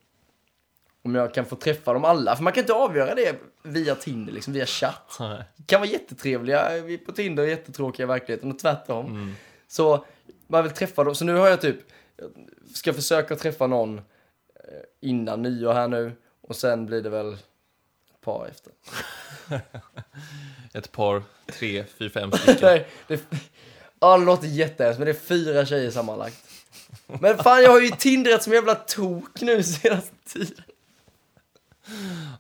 om 1.05 1.15
jag 1.15 1.33
kan 1.33 1.45
få 1.45 1.55
träffa 1.55 1.93
dem 1.93 2.05
alla, 2.05 2.35
för 2.35 2.43
man 2.43 2.53
kan 2.53 2.63
inte 2.63 2.73
avgöra 2.73 3.15
det 3.15 3.35
via 3.63 3.95
Tinder, 3.95 4.33
liksom 4.33 4.53
via 4.53 4.65
chatt 4.65 5.17
Nej. 5.19 5.43
kan 5.65 5.81
vara 5.81 5.89
jättetrevliga 5.89 6.69
på 7.05 7.11
Tinder 7.11 7.43
och 7.43 7.49
jättetråkiga 7.49 8.03
i 8.03 8.07
verkligheten 8.07 8.51
och 8.51 8.59
tvärtom. 8.59 9.05
Mm. 9.05 9.35
Så 9.67 10.05
man 10.47 10.63
vill 10.63 10.71
träffa 10.71 11.03
dem. 11.03 11.15
Så 11.15 11.25
nu 11.25 11.35
har 11.35 11.47
jag 11.47 11.61
typ, 11.61 11.77
ska 12.73 12.93
försöka 12.93 13.35
träffa 13.35 13.67
någon 13.67 13.97
eh, 13.97 14.03
innan 14.99 15.41
nyår 15.41 15.73
här 15.73 15.87
nu 15.87 16.11
och 16.41 16.55
sen 16.55 16.85
blir 16.85 17.01
det 17.01 17.09
väl 17.09 17.37
par 18.25 18.47
efter. 18.47 18.73
Ett 20.73 20.91
par, 20.91 21.23
tre, 21.59 21.83
fyra, 21.97 22.09
fem 22.09 22.31
stycken. 22.37 22.57
Nej, 22.61 22.87
det, 23.07 23.23
ja, 23.99 24.17
det 24.17 24.25
låter 24.25 24.47
jättehemskt, 24.47 24.99
men 24.99 25.05
det 25.05 25.11
är 25.11 25.19
fyra 25.19 25.65
tjejer 25.65 25.91
sammanlagt. 25.91 26.37
Men 27.07 27.37
fan, 27.37 27.63
jag 27.63 27.71
har 27.71 27.81
ju 27.81 27.89
tindrat 27.89 28.43
som 28.43 28.53
jävla 28.53 28.75
tok 28.75 29.41
nu 29.41 29.63
senaste 29.63 30.15
tiden. 30.25 30.63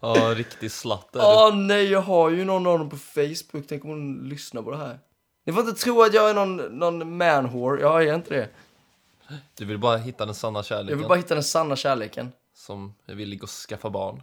Ja, 0.01 0.33
riktig 0.35 0.71
slatt. 0.71 1.09
Åh 1.13 1.55
nej, 1.55 1.85
jag 1.91 2.01
har 2.01 2.29
ju 2.29 2.45
någon 2.45 2.67
av 2.67 2.79
dem 2.79 2.89
på 2.89 2.97
Facebook. 2.97 3.65
Tänk 3.67 3.83
om 3.83 3.89
hon 3.89 4.29
lyssnar 4.29 4.61
på 4.61 4.71
det 4.71 4.77
här. 4.77 4.99
Ni 5.45 5.53
får 5.53 5.67
inte 5.69 5.81
tro 5.83 6.01
att 6.01 6.13
jag 6.13 6.29
är 6.29 6.33
någon, 6.33 6.57
någon 6.57 7.21
man-whore. 7.21 7.81
Jag 7.81 8.03
är 8.07 8.15
inte 8.15 8.33
det. 8.33 8.49
Du 9.57 9.65
vill 9.65 9.77
bara 9.77 9.97
hitta 9.97 10.25
den 10.25 10.35
sanna 10.35 10.59
Jag 10.59 10.65
kärleken. 10.65 10.97
vill 10.97 11.07
bara 11.07 11.17
hitta 11.17 11.33
den 11.33 11.43
sanna 11.43 11.75
kärleken. 11.75 12.31
Som 12.55 12.95
är 13.05 13.15
villig 13.15 13.43
att 13.43 13.49
skaffa 13.49 13.89
barn. 13.89 14.21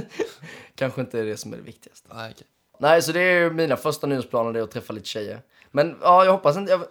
Kanske 0.74 1.00
inte 1.00 1.20
är 1.20 1.24
det 1.24 1.36
som 1.36 1.52
är 1.52 1.56
det 1.56 1.62
viktigaste. 1.62 2.08
Nej, 2.14 2.32
okej. 2.34 2.46
Nej, 2.78 3.02
så 3.02 3.12
det 3.12 3.20
är 3.20 3.50
mina 3.50 3.76
första 3.76 4.06
nyårsplaner, 4.06 4.52
det 4.52 4.58
är 4.58 4.62
att 4.62 4.70
träffa 4.70 4.92
lite 4.92 5.08
tjejer. 5.08 5.42
Men 5.70 5.98
ja, 6.02 6.24
jag 6.24 6.32
hoppas 6.32 6.56
inte... 6.56 6.72
Jag, 6.72 6.84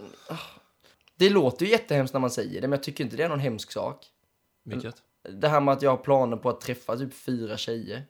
det 1.16 1.30
låter 1.30 1.66
ju 1.66 1.72
jättehemskt 1.72 2.14
när 2.14 2.22
man 2.22 2.32
säger 2.32 2.62
det, 2.62 2.68
men 2.68 2.78
jag 2.78 2.84
tycker 2.84 3.04
inte 3.04 3.18
det 3.18 3.24
är 3.24 3.30
någon 3.30 3.40
hemsk 3.40 3.72
sak. 3.72 4.06
Vilket? 4.64 4.96
Det 5.24 5.48
här 5.48 5.62
med 5.62 5.74
att 5.74 5.82
jag 5.82 5.90
har 5.90 5.98
planer 5.98 6.38
på 6.38 6.50
att 6.50 6.62
träffa 6.62 6.98
typ 6.98 7.14
fyra 7.14 7.58
tjejer. 7.58 8.04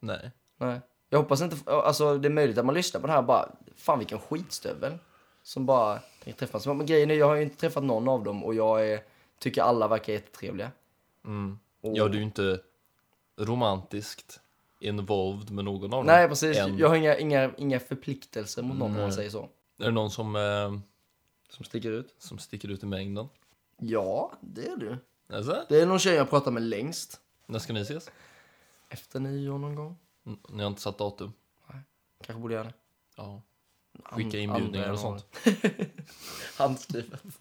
Nej. 0.00 0.30
Nej. 0.58 0.80
Jag 1.08 1.18
hoppas 1.18 1.42
inte... 1.42 1.70
Alltså, 1.70 2.18
det 2.18 2.28
är 2.28 2.30
möjligt 2.30 2.58
att 2.58 2.66
man 2.66 2.74
lyssnar 2.74 3.00
på 3.00 3.06
det 3.06 3.12
här 3.12 3.20
och 3.20 3.26
bara... 3.26 3.52
Fan, 3.76 3.98
vilken 3.98 4.18
skitstövel. 4.18 4.98
Som 5.42 5.66
bara 5.66 5.98
tänker 6.24 6.38
träffas. 6.38 6.66
Men 6.66 6.86
grejen 6.86 7.10
är, 7.10 7.14
jag 7.14 7.26
har 7.26 7.34
ju 7.34 7.42
inte 7.42 7.56
träffat 7.56 7.84
någon 7.84 8.08
av 8.08 8.24
dem 8.24 8.44
och 8.44 8.54
jag 8.54 8.88
är, 8.88 9.02
tycker 9.38 9.62
alla 9.62 9.88
verkar 9.88 10.12
jättetrevliga. 10.12 10.70
Mm. 11.24 11.58
Och- 11.82 11.96
Ja, 11.96 12.08
du 12.08 12.12
är 12.14 12.18
ju 12.18 12.22
inte 12.22 12.60
romantiskt 13.36 14.40
involved 14.78 15.50
med 15.50 15.64
någon 15.64 15.84
av 15.84 15.90
dem. 15.90 16.06
Nej, 16.06 16.28
precis. 16.28 16.56
Än. 16.56 16.78
Jag 16.78 16.88
har 16.88 16.96
inga, 16.96 17.18
inga, 17.18 17.52
inga 17.58 17.80
förpliktelser 17.80 18.62
mot 18.62 18.76
någon 18.78 18.90
om 18.90 18.96
man 18.96 19.02
Nej. 19.02 19.12
säger 19.12 19.30
så. 19.30 19.48
Är 19.78 19.84
det 19.84 19.90
någon 19.90 20.10
som, 20.10 20.36
eh, 20.36 20.78
Som 21.48 21.64
sticker 21.64 21.90
ut. 21.90 22.14
som 22.18 22.38
sticker 22.38 22.68
ut 22.68 22.82
i 22.82 22.86
mängden? 22.86 23.28
Ja, 23.78 24.32
det 24.40 24.66
är 24.68 24.76
du. 24.76 24.96
Alltså? 25.36 25.66
Det 25.68 25.80
är 25.80 25.86
någon 25.86 25.98
tjej 25.98 26.14
jag 26.14 26.30
pratar 26.30 26.50
med 26.50 26.62
längst. 26.62 27.20
När 27.46 27.58
ska 27.58 27.72
ni 27.72 27.80
ses? 27.80 28.10
Efter 28.88 29.20
nyår 29.20 29.58
någon 29.58 29.74
gång. 29.74 29.96
Mm, 30.26 30.38
Ni 30.48 30.62
har 30.62 30.70
inte 30.70 30.82
satt 30.82 30.98
datum? 30.98 31.32
Kanske 32.24 32.40
borde 32.42 32.54
göra 32.54 32.64
det. 32.64 32.72
Ja. 33.16 33.42
Skicka 34.04 34.38
inbjudningar 34.38 34.92
och 34.92 34.98
sånt. 34.98 35.26
Handskrivet. 36.58 37.22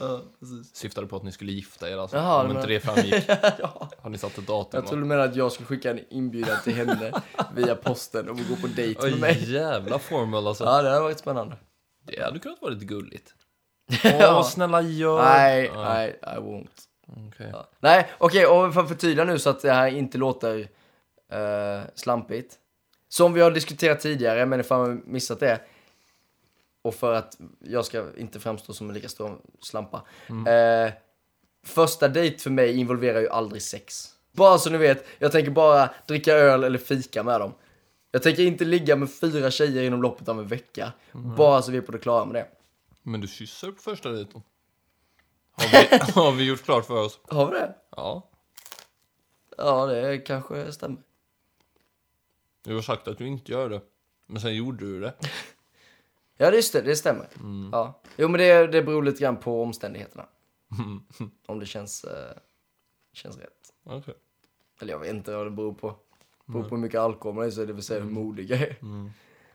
ja, 0.00 0.20
precis. 0.40 0.76
Syftade 0.76 1.06
på 1.06 1.16
att 1.16 1.22
ni 1.22 1.32
skulle 1.32 1.52
gifta 1.52 1.90
er 1.90 1.96
alltså. 1.98 2.16
Jaha, 2.16 2.42
Om 2.42 2.48
det 2.48 2.54
inte 2.54 2.66
det 2.66 2.80
framgick. 2.80 3.24
ja. 3.58 3.88
Har 3.98 4.10
ni 4.10 4.18
satt 4.18 4.38
ett 4.38 4.46
datum? 4.46 4.80
Jag 4.80 4.86
tror 4.88 4.98
du 5.00 5.04
menar 5.04 5.24
att 5.24 5.36
jag 5.36 5.52
skulle 5.52 5.66
skicka 5.66 5.90
en 5.90 6.00
inbjudan 6.10 6.56
till 6.64 6.74
henne 6.74 7.12
via 7.54 7.74
posten 7.74 8.28
och 8.28 8.36
gå 8.36 8.56
på 8.60 8.66
dejt 8.66 9.02
med 9.02 9.12
Oj, 9.14 9.20
mig. 9.20 9.52
jävla 9.52 9.98
formel 9.98 10.46
alltså. 10.46 10.64
Ja, 10.64 10.82
det 10.82 10.88
hade 10.88 11.00
varit 11.00 11.18
spännande. 11.18 11.56
Det 12.06 12.22
hade 12.22 12.38
kunnat 12.38 12.62
vara 12.62 12.72
lite 12.72 12.84
gulligt. 12.86 13.34
Åh, 14.04 14.42
snälla 14.42 14.82
gör. 14.82 15.22
Nej, 15.22 15.70
Ja, 15.74 15.82
nej, 15.84 16.20
I 16.22 16.40
won't. 16.40 16.68
okej. 17.28 17.48
Ja. 17.52 17.68
Nej, 17.80 18.08
okej, 18.18 18.46
och 18.46 18.74
för 18.74 18.80
att 18.80 18.88
förtydliga 18.88 19.24
nu 19.24 19.38
så 19.38 19.50
att 19.50 19.62
det 19.62 19.72
här 19.72 19.86
inte 19.88 20.18
låter 20.18 20.58
eh, 21.32 21.80
slampigt. 21.94 22.54
Som 23.08 23.32
vi 23.32 23.40
har 23.40 23.50
diskuterat 23.50 24.00
tidigare, 24.00 24.46
men 24.46 24.60
ifall 24.60 24.80
man 24.88 25.02
missat 25.06 25.40
det. 25.40 25.60
Och 26.82 26.94
för 26.94 27.14
att 27.14 27.38
jag 27.60 27.84
ska 27.84 28.06
inte 28.16 28.40
framstå 28.40 28.72
som 28.72 28.88
en 28.88 28.94
lika 28.94 29.08
stor 29.08 29.40
slampa. 29.60 30.02
Eh, 30.28 30.92
första 31.64 32.08
dejt 32.08 32.38
för 32.38 32.50
mig 32.50 32.76
involverar 32.76 33.20
ju 33.20 33.28
aldrig 33.28 33.62
sex. 33.62 34.14
Bara 34.32 34.58
så 34.58 34.70
ni 34.70 34.78
vet, 34.78 35.06
jag 35.18 35.32
tänker 35.32 35.50
bara 35.50 35.90
dricka 36.06 36.32
öl 36.32 36.64
eller 36.64 36.78
fika 36.78 37.22
med 37.22 37.40
dem. 37.40 37.52
Jag 38.10 38.22
tänker 38.22 38.42
inte 38.42 38.64
ligga 38.64 38.96
med 38.96 39.10
fyra 39.12 39.50
tjejer 39.50 39.82
inom 39.82 40.02
loppet 40.02 40.28
av 40.28 40.38
en 40.40 40.46
vecka. 40.46 40.92
Bara 41.12 41.62
så 41.62 41.70
vi 41.70 41.78
är 41.78 41.82
på 41.82 41.92
det 41.92 41.98
klara 41.98 42.24
med 42.24 42.34
det. 42.34 42.48
Men 43.02 43.20
du 43.20 43.28
kysser 43.28 43.70
på 43.72 43.82
första 43.82 44.08
dejten. 44.08 44.42
Har 45.52 45.68
vi, 45.68 46.12
har 46.20 46.32
vi 46.32 46.44
gjort 46.44 46.62
klart 46.64 46.86
för 46.86 47.04
oss? 47.04 47.20
Har 47.28 47.46
vi 47.46 47.52
det? 47.52 47.74
Ja. 47.96 48.30
Ja, 49.56 49.86
det 49.86 50.18
kanske 50.18 50.72
stämmer. 50.72 50.98
Du 52.64 52.74
har 52.74 52.82
sagt 52.82 53.08
att 53.08 53.18
du 53.18 53.26
inte 53.26 53.52
gör 53.52 53.70
det. 53.70 53.80
Men 54.26 54.42
sen 54.42 54.54
gjorde 54.54 54.84
du 54.84 55.00
det. 55.00 55.14
Ja, 56.40 56.52
just 56.52 56.72
det, 56.72 56.82
det 56.82 56.96
stämmer. 56.96 57.28
Ja. 57.72 58.00
Jo, 58.16 58.28
men 58.28 58.38
det, 58.40 58.66
det 58.66 58.82
beror 58.82 59.02
lite 59.02 59.20
grann 59.20 59.36
på 59.36 59.62
omständigheterna. 59.62 60.26
Om 61.46 61.58
det 61.58 61.66
känns, 61.66 62.04
eh, 62.04 62.36
känns 63.12 63.38
rätt. 63.38 63.72
Okej. 63.84 64.14
Eller 64.80 64.92
jag 64.92 64.98
vet 65.00 65.10
inte 65.10 65.36
vad 65.36 65.46
det 65.46 65.50
beror 65.50 65.72
på. 65.72 65.88
Det 66.46 66.52
beror 66.52 66.62
på 66.62 66.74
hur 66.74 66.82
mycket 66.82 67.00
alkohol 67.00 67.34
man 67.34 67.46
är, 67.46 67.50
så 67.50 67.64
det 67.64 67.72
vill 67.72 67.82
säga 67.82 68.00
hur 68.02 68.10
modig 68.10 68.50
jag 68.50 68.60
är. 68.60 68.76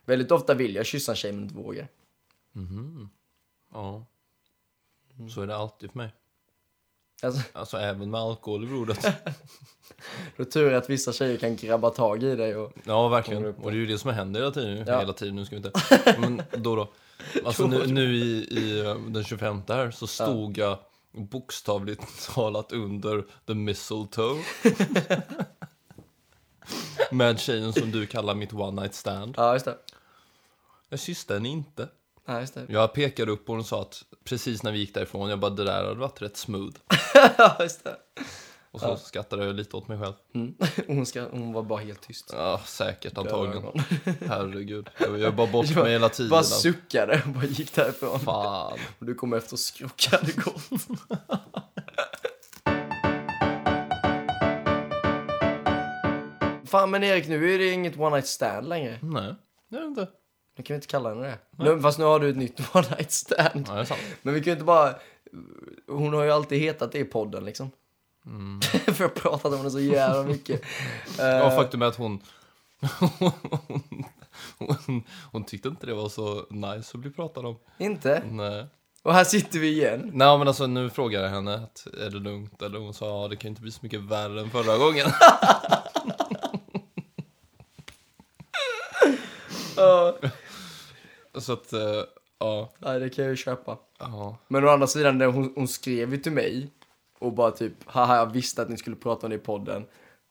Väldigt 0.06 0.32
ofta 0.32 0.54
vill 0.54 0.76
jag 0.76 0.86
kyssa 0.86 1.12
en 1.12 1.16
tjej 1.16 1.32
men 1.32 1.44
inte 1.44 1.56
vågar. 1.56 1.88
Mhm. 2.52 3.10
Ja. 3.74 4.06
Så 5.34 5.42
är 5.42 5.48
det 5.48 5.56
alltid 5.56 5.92
för 5.92 5.98
mig. 5.98 6.14
Alltså, 7.24 7.42
Alltså 7.54 7.78
även 7.78 8.12
med 8.12 8.22
alkohol 8.22 8.64
i 8.64 8.68
blodet. 8.68 9.08
då 10.38 10.46
tur 10.46 10.74
att 10.74 10.90
vissa 10.90 11.14
tjejer 11.14 11.38
kan 11.38 11.56
grabba 11.56 11.90
tag 11.90 12.24
i 12.24 12.36
dig 12.36 12.56
och... 12.56 12.74
Ja, 12.84 13.08
verkligen. 13.08 13.46
Och 13.46 13.72
det 13.72 13.78
är 13.78 13.80
ju 13.80 13.86
det 13.86 13.98
som 13.98 14.12
händer 14.12 14.40
hela 14.40 14.52
tiden. 14.52 14.84
Ja. 14.88 15.00
Hela 15.00 15.14
tiden, 15.14 15.36
nu 15.36 15.46
ska 15.46 15.56
vi 15.56 15.68
inte... 15.68 15.72
Men 16.20 16.42
då 16.52 16.76
då. 16.76 16.88
Alltså 17.46 17.68
nu, 17.68 17.88
nu 17.88 18.16
i, 18.16 18.48
i 18.52 18.86
eh, 18.86 18.96
den 18.96 19.24
25 19.24 19.62
här 19.68 19.92
så 19.92 20.08
stod 20.08 20.58
jag 20.58 20.78
bokstavligt 21.12 22.30
talat 22.34 22.72
under 22.72 23.26
the 23.46 23.54
mistletoe. 23.54 24.44
Med 27.12 27.40
tjejen 27.40 27.74
som 27.74 27.92
du 27.92 28.06
kallar 28.06 28.36
mitt 28.36 28.54
one 28.54 28.82
night 28.82 28.94
stand. 28.94 29.34
Ja, 29.38 29.54
just 29.54 29.66
det. 29.66 29.78
Jag 30.90 31.00
kysste 31.00 31.34
henne 31.34 31.50
inte. 31.50 31.88
Ja, 32.26 32.40
just 32.40 32.54
det. 32.54 32.66
Jag 32.70 32.94
pekade 32.94 33.32
upp 33.32 33.50
och 33.50 33.56
hon 33.56 33.64
sa 33.64 33.82
att 33.82 34.04
precis 34.24 34.64
när 34.64 34.72
vi 34.72 34.80
gick 34.80 34.94
därifrån, 34.94 35.30
jag 35.30 35.40
bara 35.40 35.52
det 35.52 35.64
där 35.64 35.84
hade 35.84 36.00
varit 36.00 36.22
rätt 36.22 36.38
smooth. 36.38 36.76
ja, 37.38 37.58
just 37.60 37.84
det. 37.84 37.96
Och 38.72 38.80
så 38.80 38.96
skrattade 38.98 39.46
jag 39.46 39.56
lite 39.56 39.78
åt 39.78 39.88
mig 39.88 40.00
själv. 40.00 40.14
Mm. 40.36 40.56
Hon, 40.88 41.06
ska, 41.06 41.28
hon 41.32 41.54
var 41.54 41.64
bara 41.64 41.80
helt 41.80 42.02
tyst. 42.02 42.30
Ja, 42.34 42.62
säkert 42.66 43.18
antagligen. 43.18 43.64
Herregud. 44.28 44.90
Jag 45.00 45.20
jag 45.20 45.32
var 45.32 45.48
bort 45.48 45.74
bara- 45.76 45.84
mig 45.84 45.92
hela 45.92 46.10
tiden. 46.10 46.30
Bara 46.30 46.44
suckade 46.44 47.22
och 47.26 47.32
bara 47.32 47.46
gick 47.46 47.74
därifrån. 47.76 48.20
Fan. 48.20 48.80
Och 49.00 49.06
du 49.06 49.16
kom 49.16 49.34
efter 49.34 49.54
och 49.54 49.60
skrockade 49.60 50.32
gott. 50.32 50.70
Fan 56.66 56.92
men 56.92 57.04
Erik, 57.04 57.28
nu 57.28 57.54
är 57.54 57.60
det 57.60 57.72
inget 57.72 58.00
one 58.00 58.10
night 58.16 58.28
stand 58.28 58.70
längre. 58.70 59.00
Nej, 59.02 59.36
det 59.70 59.76
är 59.78 59.82
det 59.82 59.88
inte. 59.88 60.08
Nu 60.56 60.64
kan 60.64 60.74
vi 60.74 60.76
inte 60.76 60.88
kalla 60.88 61.10
henne 61.10 61.22
det. 61.28 61.38
Nu, 61.64 61.82
fast 61.82 62.00
nu 62.00 62.06
har 62.06 62.20
du 62.20 62.30
ett 62.30 62.38
nytt 62.38 62.60
one 62.76 62.88
night 62.90 63.12
stand. 63.12 63.66
Ja, 63.68 63.74
det 63.74 63.80
är 63.80 63.86
sant. 63.86 64.02
Men 64.22 64.34
vi 64.34 64.40
kan 64.40 64.46
ju 64.46 64.52
inte 64.52 64.66
bara... 64.66 64.96
Hon 65.88 66.14
har 66.14 66.24
ju 66.24 66.32
alltid 66.32 66.60
hetat 66.60 66.92
det 66.92 67.00
i 67.00 67.04
podden 67.06 67.46
liksom. 67.46 67.72
För 68.86 69.04
jag 69.04 69.16
pratat 69.16 69.54
om 69.54 69.64
det 69.64 69.72
så 69.72 69.80
jävla 69.80 70.24
mycket. 70.24 70.62
Ja, 71.18 71.24
Eh, 71.24 71.56
faktum 71.56 71.82
är 71.82 71.86
att 71.86 71.96
hon, 71.96 72.20
hon, 73.20 73.32
hon, 74.58 75.04
hon 75.32 75.44
tyckte 75.44 75.68
inte 75.68 75.86
det 75.86 75.94
var 75.94 76.10
så 76.10 76.46
nice 76.50 76.92
att 76.94 77.00
bli 77.02 77.12
pratad 77.12 77.46
om. 77.46 77.56
inte? 77.78 78.24
Nej. 78.32 78.66
Och 79.04 79.14
här 79.14 79.24
sitter 79.24 79.60
vi 79.60 79.68
igen. 79.68 80.12
Nej, 80.14 80.38
men 80.38 80.48
alltså 80.48 80.68
nu 80.68 80.90
frågade 80.90 81.26
jag 81.26 81.32
henne 81.32 81.56
att 81.56 81.88
är 82.02 82.10
det 82.10 82.20
lugnt? 82.20 82.62
Eller 82.62 82.80
hon 82.80 82.94
sa 82.94 83.22
ja, 83.22 83.28
det 83.28 83.36
kan 83.36 83.50
inte 83.50 83.62
bli 83.62 83.72
så 83.72 83.80
mycket 83.82 84.00
värre 84.02 84.42
än 84.42 84.50
förra 84.50 84.78
gången. 84.78 85.08
så 91.38 91.54
att, 91.54 91.74
eh, 91.74 92.04
ja. 92.40 92.70
Nej, 92.80 93.00
det 93.00 93.10
kan 93.10 93.24
jag 93.26 93.32
ju 93.32 93.38
köpa. 93.38 93.78
ja. 94.00 94.38
Men 94.48 94.64
å 94.66 94.70
andra 94.70 94.88
sidan, 94.88 95.18
det- 95.18 95.26
hon, 95.26 95.54
hon 95.56 95.68
skrev 95.68 96.12
ju 96.14 96.18
till 96.18 96.32
mig 96.32 96.70
och 97.20 97.34
bara 97.34 97.52
typ, 97.52 97.74
haha 97.86 98.18
jag 98.18 98.32
visste 98.34 98.62
att 98.62 98.70
ni 98.70 98.78
skulle 98.78 98.96
prata 98.96 99.26
om 99.26 99.30
det 99.30 99.36
i 99.36 99.40
podden. 99.40 99.86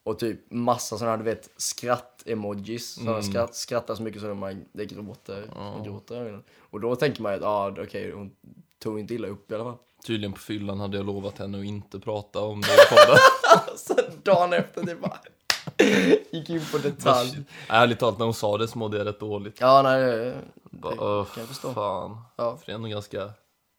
Och 0.05 0.19
typ 0.19 0.51
massa 0.51 0.99
sådana, 0.99 1.17
du 1.17 1.25
vet, 1.25 1.51
skratt-emojis. 1.57 2.95
Sådana 2.95 3.11
Mm. 3.19 3.23
skratt, 3.23 3.55
skrattar 3.55 3.95
så 3.95 4.03
mycket 4.03 4.21
så 4.21 4.35
man, 4.35 4.65
det 4.73 4.85
gråter, 4.85 5.45
man 5.55 5.83
gråter 5.85 6.15
i 6.15 6.19
ögonen. 6.19 6.43
Och 6.71 6.81
då 6.81 6.97
tänker 6.97 7.23
man 7.23 7.33
ju 7.33 7.37
att, 7.37 7.43
ja 7.43 7.75
okej, 7.83 8.11
hon 8.13 8.31
tog 8.79 9.01
inte 9.01 9.15
illa 9.15 9.29
upp 9.29 9.51
i 9.51 9.55
alla 9.55 9.65
fall. 9.65 9.77
Tydligen 10.07 10.33
på 10.33 10.39
fyllan 10.41 10.81
hade 10.81 10.97
jag 10.97 11.07
lovat 11.07 11.39
henne 11.39 11.59
att 11.59 11.65
inte 11.65 12.01
prata 12.01 12.41
om 12.41 12.61
det 12.61 12.67
i 12.75 12.77
podden. 12.91 13.19
Sen 13.77 14.21
dagen 14.23 14.53
efter, 14.53 14.83
det 14.83 14.95
bara 14.95 15.19
gick 16.31 16.51
in 16.51 16.61
på 16.73 16.79
detalj. 16.79 17.45
Ärligt 17.69 17.99
talat, 17.99 18.19
när 18.19 18.25
hon 18.25 18.35
sa 18.35 18.59
det 18.59 18.69
så 18.69 18.79
mådde 18.79 18.99
jag 18.99 19.07
rätt 19.07 19.21
dåligt. 19.21 19.61
Ja, 19.61 19.83
nej, 19.83 20.01
det, 20.03 20.35
det 20.71 20.89
"Åh, 20.89 21.25
kan 21.25 21.41
jag 21.41 21.49
förstå. 21.49 21.73
Fan. 21.73 22.21
Ja. 22.37 22.57
För 22.57 22.67
det 22.67 22.73
är 22.73 22.77
ändå 22.77 22.89
ganska, 22.89 23.31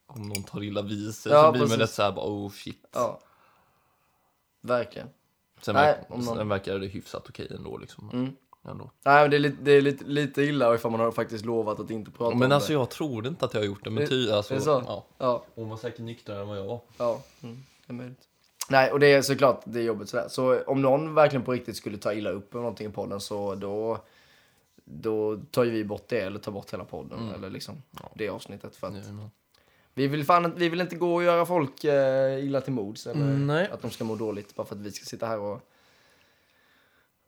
om 0.07 0.21
någon 0.29 0.43
tar 0.43 0.63
illa 0.63 0.81
vid 0.81 1.15
sig 1.15 1.31
Ja, 1.31 1.43
så 1.45 1.51
blir 1.51 1.59
man 1.61 1.67
precis. 1.69 1.81
rätt 1.83 1.89
såhär 1.95 2.11
bara 2.11 2.25
oh 2.25 2.49
shit. 2.51 2.85
Ja. 2.93 3.19
Verkligen. 4.61 5.09
Sen, 5.61 5.75
Nej, 5.75 5.85
verk, 5.85 6.05
om 6.09 6.19
någon- 6.21 6.37
sen 6.37 6.49
verkar 6.49 6.79
det 6.79 6.87
hyfsat 6.87 7.29
okej 7.29 7.47
ändå 7.55 7.77
liksom. 7.77 8.09
Mm. 8.13 8.35
Ändå. 8.65 8.91
Nej, 9.05 9.21
men 9.21 9.29
det 9.31 9.37
är, 9.37 9.39
lite, 9.39 9.57
det 9.61 9.71
är 9.71 9.81
lite, 9.81 10.05
lite 10.05 10.41
illa 10.41 10.75
ifall 10.75 10.91
man 10.91 10.99
har 10.99 11.11
faktiskt 11.11 11.45
lovat 11.45 11.79
att 11.79 11.89
inte 11.91 12.11
prata 12.11 12.35
Men 12.35 12.45
om 12.45 12.51
alltså 12.55 12.67
det. 12.67 12.73
jag 12.73 12.89
tror 12.89 13.27
inte 13.27 13.45
att 13.45 13.53
jag 13.53 13.61
har 13.61 13.65
gjort 13.65 13.83
det. 13.83 13.89
Men 13.89 14.07
ty, 14.07 14.31
alltså, 14.31 14.53
det 14.53 14.61
så? 14.61 14.83
Ja, 14.87 15.05
Ja, 15.17 15.43
hon 15.55 15.69
var 15.69 15.77
säkert 15.77 15.99
nyktrare 15.99 16.41
än 16.41 16.47
vad 16.47 16.57
jag 16.57 16.65
var. 16.65 16.79
ja. 16.97 17.21
Mm, 17.43 17.63
det 17.87 17.93
är 17.93 17.95
möjligt. 17.95 18.21
Nej, 18.73 18.91
och 18.91 18.99
det 18.99 19.07
är 19.07 19.21
såklart 19.21 19.61
det 19.65 19.79
är 19.79 19.83
jobbigt 19.83 20.09
sådär. 20.09 20.27
Så 20.27 20.61
om 20.63 20.81
någon 20.81 21.15
verkligen 21.15 21.43
på 21.43 21.51
riktigt 21.51 21.77
skulle 21.77 21.97
ta 21.97 22.13
illa 22.13 22.29
upp 22.29 22.53
med 22.53 22.61
någonting 22.61 22.87
i 22.87 22.91
podden 22.91 23.21
så 23.21 23.55
då, 23.55 23.99
då 24.83 25.37
tar 25.51 25.63
ju 25.63 25.71
vi 25.71 25.83
bort 25.83 26.07
det 26.07 26.19
eller 26.19 26.39
tar 26.39 26.51
bort 26.51 26.73
hela 26.73 26.85
podden 26.85 27.31
eller 27.35 27.49
liksom 27.49 27.81
det 28.15 28.29
avsnittet. 28.29 28.75
För 28.75 28.87
att 28.87 28.93
vi, 29.93 30.07
vill 30.07 30.25
fan, 30.25 30.53
vi 30.55 30.69
vill 30.69 30.81
inte 30.81 30.95
gå 30.95 31.15
och 31.15 31.23
göra 31.23 31.45
folk 31.45 31.83
eh, 31.83 32.45
illa 32.45 32.61
till 32.61 32.73
mods 32.73 33.07
eller 33.07 33.25
Nej. 33.25 33.69
att 33.71 33.81
de 33.81 33.91
ska 33.91 34.03
må 34.03 34.15
dåligt 34.15 34.55
bara 34.55 34.67
för 34.67 34.75
att 34.75 34.81
vi 34.81 34.91
ska 34.91 35.05
sitta 35.05 35.25
här 35.25 35.39
och, 35.39 35.53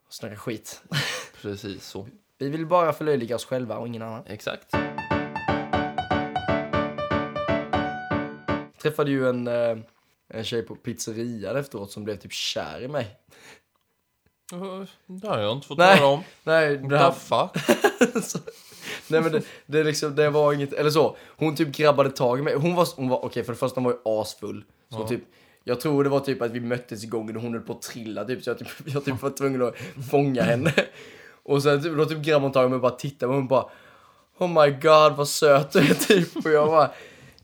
och 0.07 0.13
snacka 0.13 0.35
skit. 0.35 0.81
Precis 1.41 1.85
så. 1.87 2.07
Vi 2.37 2.49
vill 2.49 2.65
bara 2.65 2.93
förlöjliga 2.93 3.35
oss 3.35 3.45
själva 3.45 3.77
och 3.77 3.87
ingen 3.87 4.01
annan. 4.01 4.23
Exakt. 4.25 4.75
träffade 8.85 9.11
ju 9.11 9.29
en, 9.29 9.47
eh, 9.47 9.77
en 10.33 10.43
tjej 10.43 10.61
på 10.61 10.75
pizzerian 10.75 11.55
efteråt 11.55 11.91
som 11.91 12.03
blev 12.03 12.15
typ 12.15 12.33
kär 12.33 12.81
i 12.81 12.87
mig. 12.87 13.07
Det 15.07 15.27
har 15.27 15.39
jag 15.39 15.51
inte 15.51 15.67
fått 15.67 15.77
Nej. 15.77 15.97
höra 15.97 16.07
om. 16.07 16.23
Nej, 16.43 16.77
det 16.77 16.97
här, 16.97 17.11
så, 18.21 18.39
nej 19.07 19.21
men 19.21 19.31
det, 19.31 19.41
det, 19.65 19.79
är 19.79 19.83
liksom, 19.83 20.15
det 20.15 20.29
var 20.29 20.53
inget, 20.53 20.73
eller 20.73 20.89
så. 20.89 21.17
Hon 21.37 21.55
typ 21.55 21.75
grabbade 21.75 22.09
tag 22.09 22.39
i 22.39 22.41
mig. 22.41 22.55
Hon 22.55 22.75
var, 22.75 22.87
hon 22.95 23.09
var 23.09 23.25
okej 23.25 23.43
för 23.43 23.53
det 23.53 23.59
första 23.59 23.75
hon 23.75 23.83
var 23.83 23.91
ju 23.91 23.97
asfull. 24.21 24.63
Så 24.89 24.99
Ja. 24.99 25.07
typ, 25.07 25.21
jag 25.63 25.81
tror 25.81 26.03
det 26.03 26.09
var 26.09 26.19
typ 26.19 26.41
att 26.41 26.51
vi 26.51 26.59
möttes 26.59 27.03
i 27.03 27.07
gången 27.07 27.35
och 27.35 27.41
hon 27.41 27.53
höll 27.53 27.61
på 27.61 27.73
att 27.73 27.81
trilla 27.81 28.25
typ. 28.25 28.43
Så 28.43 28.49
jag 28.49 28.59
typ, 28.59 28.67
jag 28.85 29.05
typ 29.05 29.21
var 29.21 29.29
tvungen 29.29 29.61
att 29.61 29.75
fånga 30.11 30.43
henne. 30.43 30.73
Och 31.43 31.63
sen 31.63 31.83
typ, 31.83 31.97
då 31.97 32.05
typ 32.05 32.17
grabbade 32.17 32.45
hon 32.45 32.51
tag 32.51 32.65
i 32.65 32.69
mig 32.69 32.75
och 32.75 32.81
bara 32.81 32.91
tittade 32.91 33.29
och 33.29 33.35
hon 33.35 33.47
bara 33.47 33.65
Oh 34.37 34.47
my 34.63 34.71
god 34.71 35.13
vad 35.17 35.27
söt 35.27 35.71
du 35.71 35.79
är 35.79 35.93
typ. 35.93 36.45
Och 36.45 36.51
jag 36.51 36.67
bara 36.67 36.91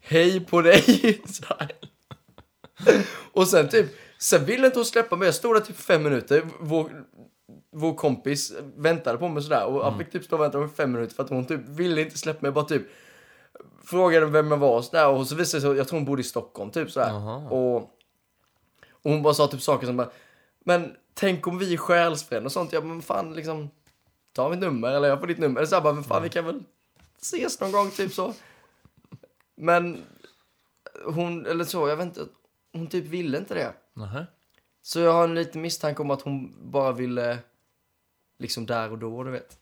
Hej 0.02 0.40
på 0.40 0.62
dig. 0.62 1.22
Så 1.26 1.44
här. 1.60 1.72
Och 3.34 3.48
sen 3.48 3.70
typ, 3.70 3.86
sen 4.18 4.46
ville 4.46 4.66
inte 4.66 4.80
hon 4.80 4.86
släppa 4.86 5.16
mig. 5.16 5.28
Jag 5.28 5.36
stod 5.36 5.56
där 5.56 5.62
typ 5.62 5.78
fem 5.78 6.04
minuter. 6.04 6.44
Vår, 6.60 7.06
vår 7.72 7.94
kompis 7.94 8.54
väntade 8.76 9.18
på 9.18 9.28
mig 9.28 9.44
sådär. 9.44 9.66
Och 9.66 9.84
han 9.84 9.98
fick 9.98 10.12
typ 10.12 10.24
stå 10.24 10.36
och 10.36 10.42
vänta 10.42 10.66
i 10.66 10.68
fem 10.68 10.92
minuter 10.92 11.16
för 11.16 11.24
att 11.24 11.30
hon 11.30 11.46
typ 11.46 11.62
ville 11.68 12.02
inte 12.02 12.18
släppa 12.18 12.42
mig. 12.42 12.52
Bara 12.52 12.66
typ 12.66 12.84
frågade 13.84 14.26
vem 14.26 14.52
jag 14.52 14.58
var 14.58 14.78
och 14.78 14.86
sådär. 14.86 15.08
Och 15.08 15.28
så 15.28 15.36
visade 15.36 15.58
det 15.58 15.68
sig, 15.68 15.78
jag 15.78 15.88
tror 15.88 16.00
hon 16.00 16.06
bodde 16.06 16.22
i 16.22 16.24
Stockholm 16.24 16.72
typ 16.72 16.92
sådär. 16.92 17.10
Aha. 17.10 17.50
Och, 17.50 17.76
och 18.92 19.12
hon 19.12 19.22
bara 19.22 19.34
sa 19.34 19.48
typ 19.48 19.62
saker 19.62 19.88
som 19.88 19.98
bara, 19.98 20.10
men 20.66 20.96
tänk 21.14 21.48
om 21.48 21.58
vi 21.58 21.74
är 21.74 21.78
själsfrände 21.78 22.46
och 22.46 22.52
sånt. 22.52 22.74
Ja 22.74 22.82
men 22.82 23.02
fan 23.02 23.34
liksom, 23.34 23.70
ta 24.34 24.50
mitt 24.50 24.60
nummer 24.60 24.92
eller 24.92 25.08
jag 25.08 25.20
får 25.20 25.28
ditt 25.28 25.38
nummer. 25.38 25.60
Eller 25.60 25.68
så 25.68 25.76
här, 25.76 25.82
bara, 25.82 25.94
men 25.94 26.04
fan 26.04 26.24
vi 26.24 26.30
kan 26.30 26.46
väl 26.46 26.64
ses 27.22 27.60
någon 27.60 27.72
gång 27.72 27.92
typ 27.92 28.14
så. 28.14 28.34
Men 29.56 30.04
hon, 31.06 31.46
eller 31.46 31.64
så, 31.64 31.88
jag 31.88 31.98
vet 31.98 32.06
inte, 32.06 32.26
hon 32.74 32.88
typ 32.88 33.06
ville 33.06 33.38
inte 33.38 33.54
det. 33.54 33.74
Nähä. 33.94 34.26
Så 34.82 35.00
jag 35.00 35.14
har 35.14 35.24
en 35.24 35.36
liten 35.36 35.62
misstanke 35.62 36.02
om 36.02 36.12
att 36.12 36.22
hon 36.22 36.56
bara 36.72 36.92
ville, 36.92 37.38
liksom 38.40 38.66
där 38.66 38.92
och 38.92 38.98
då, 38.98 39.24
du 39.24 39.32
vet. 39.32 39.58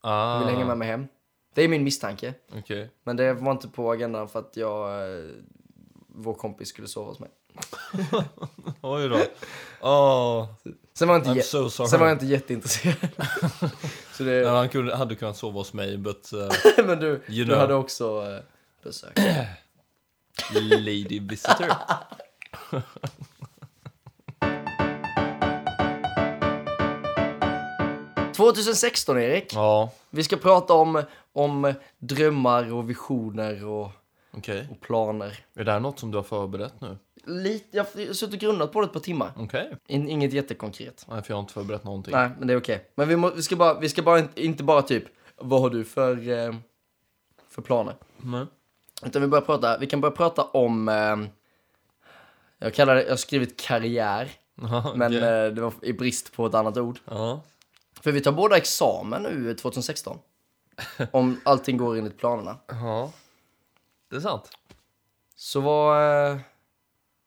Ah, 0.00 0.32
Hon 0.32 0.40
ville 0.40 0.52
hänga 0.52 0.66
med 0.66 0.78
mig 0.78 0.88
hem. 0.88 1.06
Det 1.54 1.62
är 1.62 1.68
min 1.68 1.84
misstanke. 1.84 2.34
Okej. 2.58 2.90
Men 3.02 3.16
det 3.16 3.32
var 3.34 3.52
inte 3.52 3.68
på 3.68 3.92
agendan 3.92 4.28
för 4.28 4.38
att 4.38 4.56
jag, 4.56 5.02
eh, 5.18 5.24
vår 6.08 6.34
kompis 6.34 6.68
skulle 6.68 6.88
sova 6.88 7.08
hos 7.10 7.18
mig. 7.18 7.30
Oj 8.80 9.08
då. 9.08 9.20
Åh, 9.80 10.48
Sen 10.94 11.08
var 11.08 11.14
jag 11.14 11.26
inte, 11.26 11.40
jä- 11.40 11.42
so 11.42 11.70
sorry. 11.70 11.88
sen 11.90 12.00
var 12.00 12.06
jag 12.06 12.14
inte 12.14 12.26
jätteintresserad. 12.26 12.96
så 14.12 14.24
Nej, 14.24 14.40
det, 14.40 14.48
han 14.48 14.68
kunde, 14.68 14.96
hade 14.96 15.14
kunnat 15.14 15.36
sova 15.36 15.58
hos 15.60 15.72
mig, 15.72 15.98
but 15.98 16.30
uh, 16.34 16.48
men 16.86 17.00
du, 17.00 17.06
You 17.06 17.20
du 17.26 17.44
know. 17.44 17.58
hade 17.58 17.74
också 17.74 18.26
eh, 18.26 18.42
besök. 18.84 19.18
lady 20.54 21.20
visitor. 21.20 21.66
2016 28.36 29.18
Erik. 29.18 29.54
Ja, 29.54 29.92
Vi 30.10 30.24
ska 30.24 30.36
prata 30.36 30.74
om, 30.74 31.02
om 31.32 31.74
drömmar 31.98 32.72
och 32.72 32.90
visioner 32.90 33.66
och, 33.66 33.90
okej. 34.30 34.68
och 34.70 34.80
planer. 34.80 35.38
Är 35.54 35.64
det 35.64 35.72
här 35.72 35.80
något 35.80 35.98
som 35.98 36.10
du 36.10 36.18
har 36.18 36.22
förberett 36.22 36.80
nu? 36.80 36.96
Lite, 37.24 37.76
jag 37.76 37.84
har 37.84 38.12
suttit 38.12 38.34
och 38.34 38.40
grundat 38.40 38.72
på 38.72 38.80
det 38.80 38.86
ett 38.86 38.92
par 38.92 39.00
timmar. 39.00 39.32
Okej. 39.36 39.76
In, 39.86 40.08
inget 40.08 40.32
jättekonkret. 40.32 41.06
Nej, 41.08 41.22
för 41.22 41.30
jag 41.30 41.36
har 41.36 41.40
inte 41.40 41.52
förberett 41.52 41.84
någonting. 41.84 42.12
Nej, 42.14 42.30
men 42.38 42.48
det 42.48 42.54
är 42.54 42.58
okej. 42.58 42.90
Men 42.94 43.08
vi, 43.08 43.16
må, 43.16 43.30
vi 43.30 43.42
ska 43.42 43.56
bara, 43.56 43.80
vi 43.80 43.88
ska 43.88 44.02
bara 44.02 44.18
inte, 44.18 44.44
inte 44.44 44.62
bara 44.64 44.82
typ, 44.82 45.04
vad 45.36 45.60
har 45.60 45.70
du 45.70 45.84
för, 45.84 46.28
eh, 46.28 46.54
för 47.48 47.62
planer? 47.62 47.94
Nej. 48.16 48.46
Utan 49.04 49.22
vi, 49.22 49.28
börjar 49.28 49.42
prata, 49.44 49.78
vi 49.78 49.86
kan 49.86 50.00
börja 50.00 50.16
prata 50.16 50.44
om, 50.44 50.88
eh, 50.88 51.16
jag 52.60 52.74
kallar 52.74 52.94
det, 52.94 53.02
jag 53.02 53.10
har 53.10 53.16
skrivit 53.16 53.60
karriär, 53.60 54.30
Jaha, 54.54 54.94
men 54.94 55.14
eh, 55.14 55.54
det 55.54 55.60
var 55.60 55.72
i 55.82 55.92
brist 55.92 56.32
på 56.32 56.46
ett 56.46 56.54
annat 56.54 56.76
ord. 56.76 56.98
Ja. 57.04 57.40
För 58.00 58.12
vi 58.12 58.20
tar 58.20 58.32
båda 58.32 58.56
examen 58.56 59.22
nu 59.22 59.54
2016. 59.54 60.18
om 61.12 61.40
allting 61.44 61.76
går 61.76 61.96
enligt 61.96 62.18
planerna. 62.18 62.56
ja. 62.68 63.12
Det 64.10 64.16
är 64.16 64.20
sant. 64.20 64.50
Så 65.36 65.60
vad, 65.60 66.30
eh, 66.30 66.38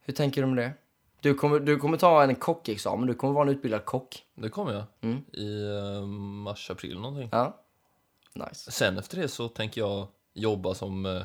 hur 0.02 0.14
tänker 0.14 0.42
du 0.42 0.48
med 0.48 0.58
det? 0.58 0.74
Du 1.22 1.34
kommer, 1.34 1.60
du 1.60 1.78
kommer 1.78 1.98
ta 1.98 2.24
en 2.24 2.36
kockexamen, 2.36 3.08
du 3.08 3.14
kommer 3.14 3.34
vara 3.34 3.44
en 3.44 3.56
utbildad 3.56 3.86
kock. 3.86 4.24
Det 4.36 4.50
kommer 4.50 4.74
jag. 4.74 4.84
Mm. 5.02 5.24
I 5.34 5.64
uh, 5.64 6.06
mars, 6.08 6.70
april 6.70 7.00
någonting. 7.00 7.30
Ja, 7.32 7.64
nice. 8.34 8.72
Sen 8.72 8.98
efter 8.98 9.18
det 9.18 9.28
så 9.28 9.48
tänker 9.48 9.82
jag 9.82 10.08
jobba 10.34 10.74
som, 10.74 11.06
eh, 11.06 11.24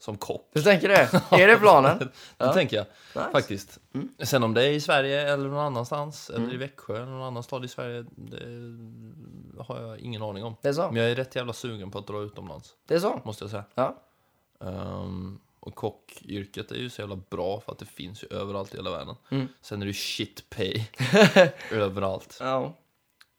som 0.00 0.16
kock. 0.16 0.50
Du 0.52 0.62
tänker 0.62 0.88
det? 0.88 1.10
Är 1.42 1.46
det 1.48 1.56
planen? 1.56 1.98
Det 1.98 2.08
Ja. 2.38 2.52
tänker 2.52 2.76
jag 2.76 2.86
Nice. 3.14 3.30
faktiskt. 3.32 3.78
Mm. 3.94 4.08
Sen 4.18 4.42
om 4.42 4.54
det 4.54 4.64
är 4.64 4.70
i 4.70 4.80
Sverige 4.80 5.32
eller 5.32 5.48
någon 5.48 5.58
annanstans, 5.66 6.30
eller 6.30 6.38
Mm. 6.44 6.50
i 6.52 6.56
Växjö 6.56 6.96
eller 6.96 7.06
någon 7.06 7.22
annan 7.22 7.42
stad 7.42 7.64
i 7.64 7.68
Sverige, 7.68 8.04
det 8.16 9.62
har 9.62 9.80
jag 9.82 9.98
ingen 9.98 10.22
aning 10.22 10.44
om. 10.44 10.56
Det 10.62 10.68
är 10.68 10.72
så? 10.72 10.86
Men 10.90 10.96
jag 11.02 11.10
är 11.10 11.14
rätt 11.14 11.36
jävla 11.36 11.52
sugen 11.52 11.90
på 11.90 11.98
att 11.98 12.06
dra 12.06 12.22
utomlands, 12.22 12.74
Det 12.86 12.94
är 12.94 12.98
så? 12.98 13.20
måste 13.24 13.44
jag 13.44 13.50
säga. 13.50 13.64
Ja. 13.74 13.96
Ehm, 14.60 15.38
och 15.60 15.74
kockyrket 15.74 16.70
är 16.72 16.76
ju 16.76 16.90
så 16.90 17.02
jävla 17.02 17.16
bra 17.30 17.60
för 17.60 17.72
att 17.72 17.78
det 17.78 17.86
finns 17.86 18.22
ju 18.24 18.28
överallt 18.30 18.74
i 18.74 18.76
hela 18.76 18.90
världen. 18.90 19.14
Mm. 19.30 19.48
Sen 19.60 19.82
är 19.82 19.86
det 19.86 19.90
ju 19.90 19.94
shit 19.94 20.50
pay 20.50 20.84
överallt. 21.70 22.36
ja. 22.40 22.72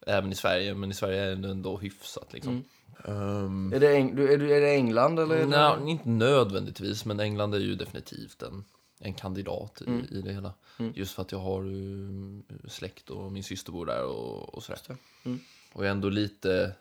Även 0.08 0.32
i 0.32 0.36
Sverige, 0.36 0.74
men 0.74 0.92
i 0.92 0.94
Sverige 0.94 1.22
är 1.24 1.36
det 1.36 1.50
ändå 1.50 1.78
hyfsat 1.78 2.34
liksom. 2.34 2.64
Ehm, 3.06 3.74
Är, 3.74 3.80
det 3.80 3.88
Eng- 3.96 4.12
är, 4.30 4.38
du, 4.38 4.54
är 4.54 4.62
det 4.62 4.72
England 4.76 5.20
eller? 5.20 5.36
är 5.36 5.40
det- 5.40 5.46
Nej, 5.80 5.90
inte 5.92 6.10
nödvändigtvis, 6.10 7.06
men 7.06 7.20
England 7.20 7.54
är 7.56 7.60
ju 7.60 7.76
definitivt 7.76 8.42
en, 8.42 8.64
en 9.00 9.14
kandidat 9.14 9.82
i, 9.82 9.86
Mm. 9.90 10.06
i 10.12 10.22
det 10.22 10.34
hela. 10.34 10.54
Mm. 10.80 10.94
Just 10.96 11.12
för 11.16 11.22
att 11.22 11.32
jag 11.32 11.40
har 11.40 11.64
uh, 11.66 12.40
släkt 12.68 13.10
och 13.10 13.32
min 13.32 13.44
syster 13.44 13.72
bor 13.72 13.86
där 13.86 14.04
och, 14.06 14.54
och 14.56 14.64
sådär. 14.64 14.80
det. 14.88 14.96
Mm. 15.30 15.40
Och 15.74 15.84
jag 15.84 15.88
är 15.88 15.92
ändå 15.92 16.10
lite, 16.10 16.76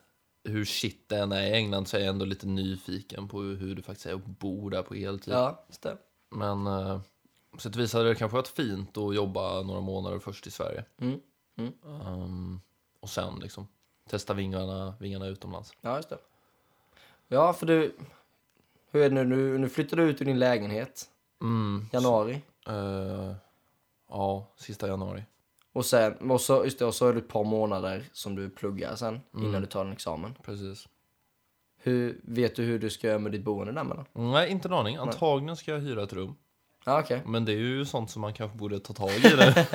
hur 0.44 0.64
shit 0.64 1.08
det 1.08 1.16
än 1.18 1.32
är 1.32 1.42
i 1.42 1.50
England 1.52 1.88
så 1.88 1.96
är 1.96 2.00
jag 2.00 2.08
ändå 2.08 2.24
lite 2.24 2.46
nyfiken 2.46 3.28
på 3.28 3.40
hur, 3.42 3.74
det 3.74 3.82
faktiskt 3.82 4.06
är 4.06 4.14
att 4.14 4.26
bo 4.26 4.68
där 4.68 4.82
på 4.82 4.94
heltid. 4.94 5.34
Ja, 5.34 5.64
det. 5.82 5.96
Men 6.30 6.66
uh, 6.66 7.00
på 7.50 7.60
sätt 7.60 7.74
och 7.76 7.80
vis 7.82 7.92
hade 7.92 8.08
det 8.08 8.14
kanske 8.14 8.36
varit 8.36 8.48
fint 8.48 8.96
att 8.96 9.14
jobba 9.14 9.62
några 9.62 9.80
månader 9.80 10.18
först 10.18 10.46
i 10.46 10.50
Sverige. 10.50 10.84
Ehm, 12.06 12.60
och 13.00 13.10
sen 13.10 13.38
liksom 13.42 13.66
testa 14.10 14.34
vingarna, 14.34 14.94
vingarna 15.00 15.26
utomlands. 15.26 15.72
Ja, 15.80 15.96
just 15.96 16.08
det. 16.08 16.18
Ja, 17.28 17.52
för 17.52 17.66
du... 17.66 17.96
Hur 18.90 19.02
är 19.02 19.08
det 19.10 19.14
nu? 19.14 19.24
Nu, 19.24 19.58
nu 19.58 19.68
flyttar 19.68 19.96
du 19.96 20.02
ut 20.02 20.20
ur 20.20 20.24
din 20.24 20.38
lägenhet. 20.38 21.04
Mm, 21.42 21.88
Januari. 21.92 22.42
eh, 22.68 23.32
ja, 24.08 24.46
sista 24.56 24.88
januari. 24.88 25.22
Och 25.72 25.86
sen, 25.86 26.30
och 26.30 26.40
så, 26.40 26.64
just 26.64 26.78
det, 26.78 26.84
och 26.84 26.94
så 26.94 27.06
är 27.08 27.12
det 27.12 27.18
ett 27.18 27.28
par 27.28 27.44
månader 27.44 28.04
som 28.12 28.34
du 28.36 28.50
pluggar 28.50 28.96
sen 28.96 29.20
Mm. 29.34 29.46
innan 29.48 29.60
du 29.60 29.66
tar 29.66 29.84
en 29.84 29.92
examen. 29.92 30.34
Precis. 30.44 30.88
Hur, 31.82 32.20
vet 32.22 32.56
du 32.56 32.62
hur 32.62 32.78
du 32.78 32.90
ska 32.90 33.06
göra 33.06 33.18
med 33.18 33.32
ditt 33.32 33.44
boende 33.44 33.72
där 33.72 33.84
mellan? 33.84 34.04
Nej, 34.12 34.50
inte 34.50 34.68
en 34.68 34.74
aning. 34.74 34.96
Antagligen 34.96 35.56
ska 35.56 35.70
jag 35.72 35.80
hyra 35.80 36.02
ett 36.02 36.12
rum. 36.12 36.34
Ja, 36.84 37.00
okej. 37.00 37.22
Men 37.26 37.44
det 37.44 37.52
är 37.52 37.56
ju 37.56 37.84
sånt 37.84 38.10
som 38.10 38.22
man 38.22 38.32
kanske 38.34 38.58
borde 38.58 38.80
ta 38.80 38.92
tag 38.92 39.10
i 39.10 39.20
det. 39.36 39.66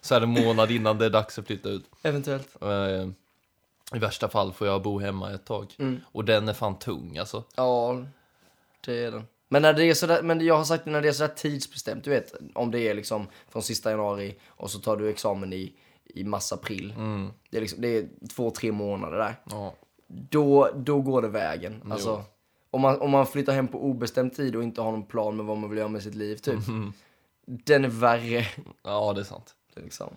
Så 0.00 0.14
här 0.14 0.20
en 0.22 0.28
månad 0.28 0.70
innan 0.70 0.98
det 0.98 1.06
är 1.06 1.10
dags 1.10 1.38
att 1.38 1.46
flytta 1.46 1.68
ut. 1.68 1.84
Eventuellt. 2.02 2.62
Eh, 2.62 3.08
I 3.94 3.98
värsta 3.98 4.28
fall 4.28 4.52
får 4.52 4.66
jag 4.66 4.82
bo 4.82 4.98
hemma 4.98 5.32
ett 5.32 5.44
tag. 5.44 5.74
Mm. 5.78 6.00
Och 6.04 6.24
den 6.24 6.48
är 6.48 6.52
fan 6.52 6.78
tung 6.78 7.18
alltså. 7.18 7.44
Ja, 7.56 8.04
det 8.84 9.04
är 9.04 9.10
den. 9.10 9.24
Men, 9.48 9.62
när 9.62 9.72
det 9.72 9.84
är 9.84 9.94
sådär, 9.94 10.22
men 10.22 10.40
jag 10.40 10.56
har 10.56 10.64
sagt 10.64 10.86
när 10.86 11.02
det 11.02 11.08
är 11.08 11.12
sådär 11.12 11.34
tidsbestämt, 11.34 12.04
du 12.04 12.10
vet, 12.10 12.32
om 12.54 12.70
det 12.70 12.80
är 12.80 12.94
liksom 12.94 13.26
från 13.48 13.62
sista 13.62 13.90
januari 13.90 14.36
och 14.46 14.70
så 14.70 14.78
tar 14.78 14.96
du 14.96 15.10
examen 15.10 15.52
i, 15.52 15.72
i 16.04 16.24
mars-april. 16.24 16.94
Mm. 16.96 17.30
Det, 17.50 17.56
är 17.56 17.60
liksom, 17.60 17.80
det 17.80 17.88
är 17.88 18.08
två, 18.36 18.50
tre 18.50 18.72
månader 18.72 19.18
där. 19.18 19.34
Ja. 19.50 19.74
Då, 20.06 20.70
då 20.76 21.00
går 21.00 21.22
det 21.22 21.28
vägen. 21.28 21.82
Jo. 21.84 21.92
Alltså, 21.92 22.24
om, 22.70 22.80
man, 22.80 23.00
om 23.00 23.10
man 23.10 23.26
flyttar 23.26 23.52
hem 23.52 23.68
på 23.68 23.84
obestämd 23.84 24.36
tid 24.36 24.56
och 24.56 24.62
inte 24.62 24.80
har 24.80 24.92
någon 24.92 25.06
plan 25.06 25.36
med 25.36 25.46
vad 25.46 25.58
man 25.58 25.70
vill 25.70 25.78
göra 25.78 25.88
med 25.88 26.02
sitt 26.02 26.14
liv, 26.14 26.36
typ. 26.36 26.68
Mm. 26.68 26.92
Den 27.46 27.84
är 27.84 27.88
värre. 27.88 28.46
ja, 28.82 29.12
det 29.12 29.20
är 29.20 29.24
sant. 29.24 29.54
Det 29.74 29.80
är 29.80 29.84
liksom. 29.84 30.16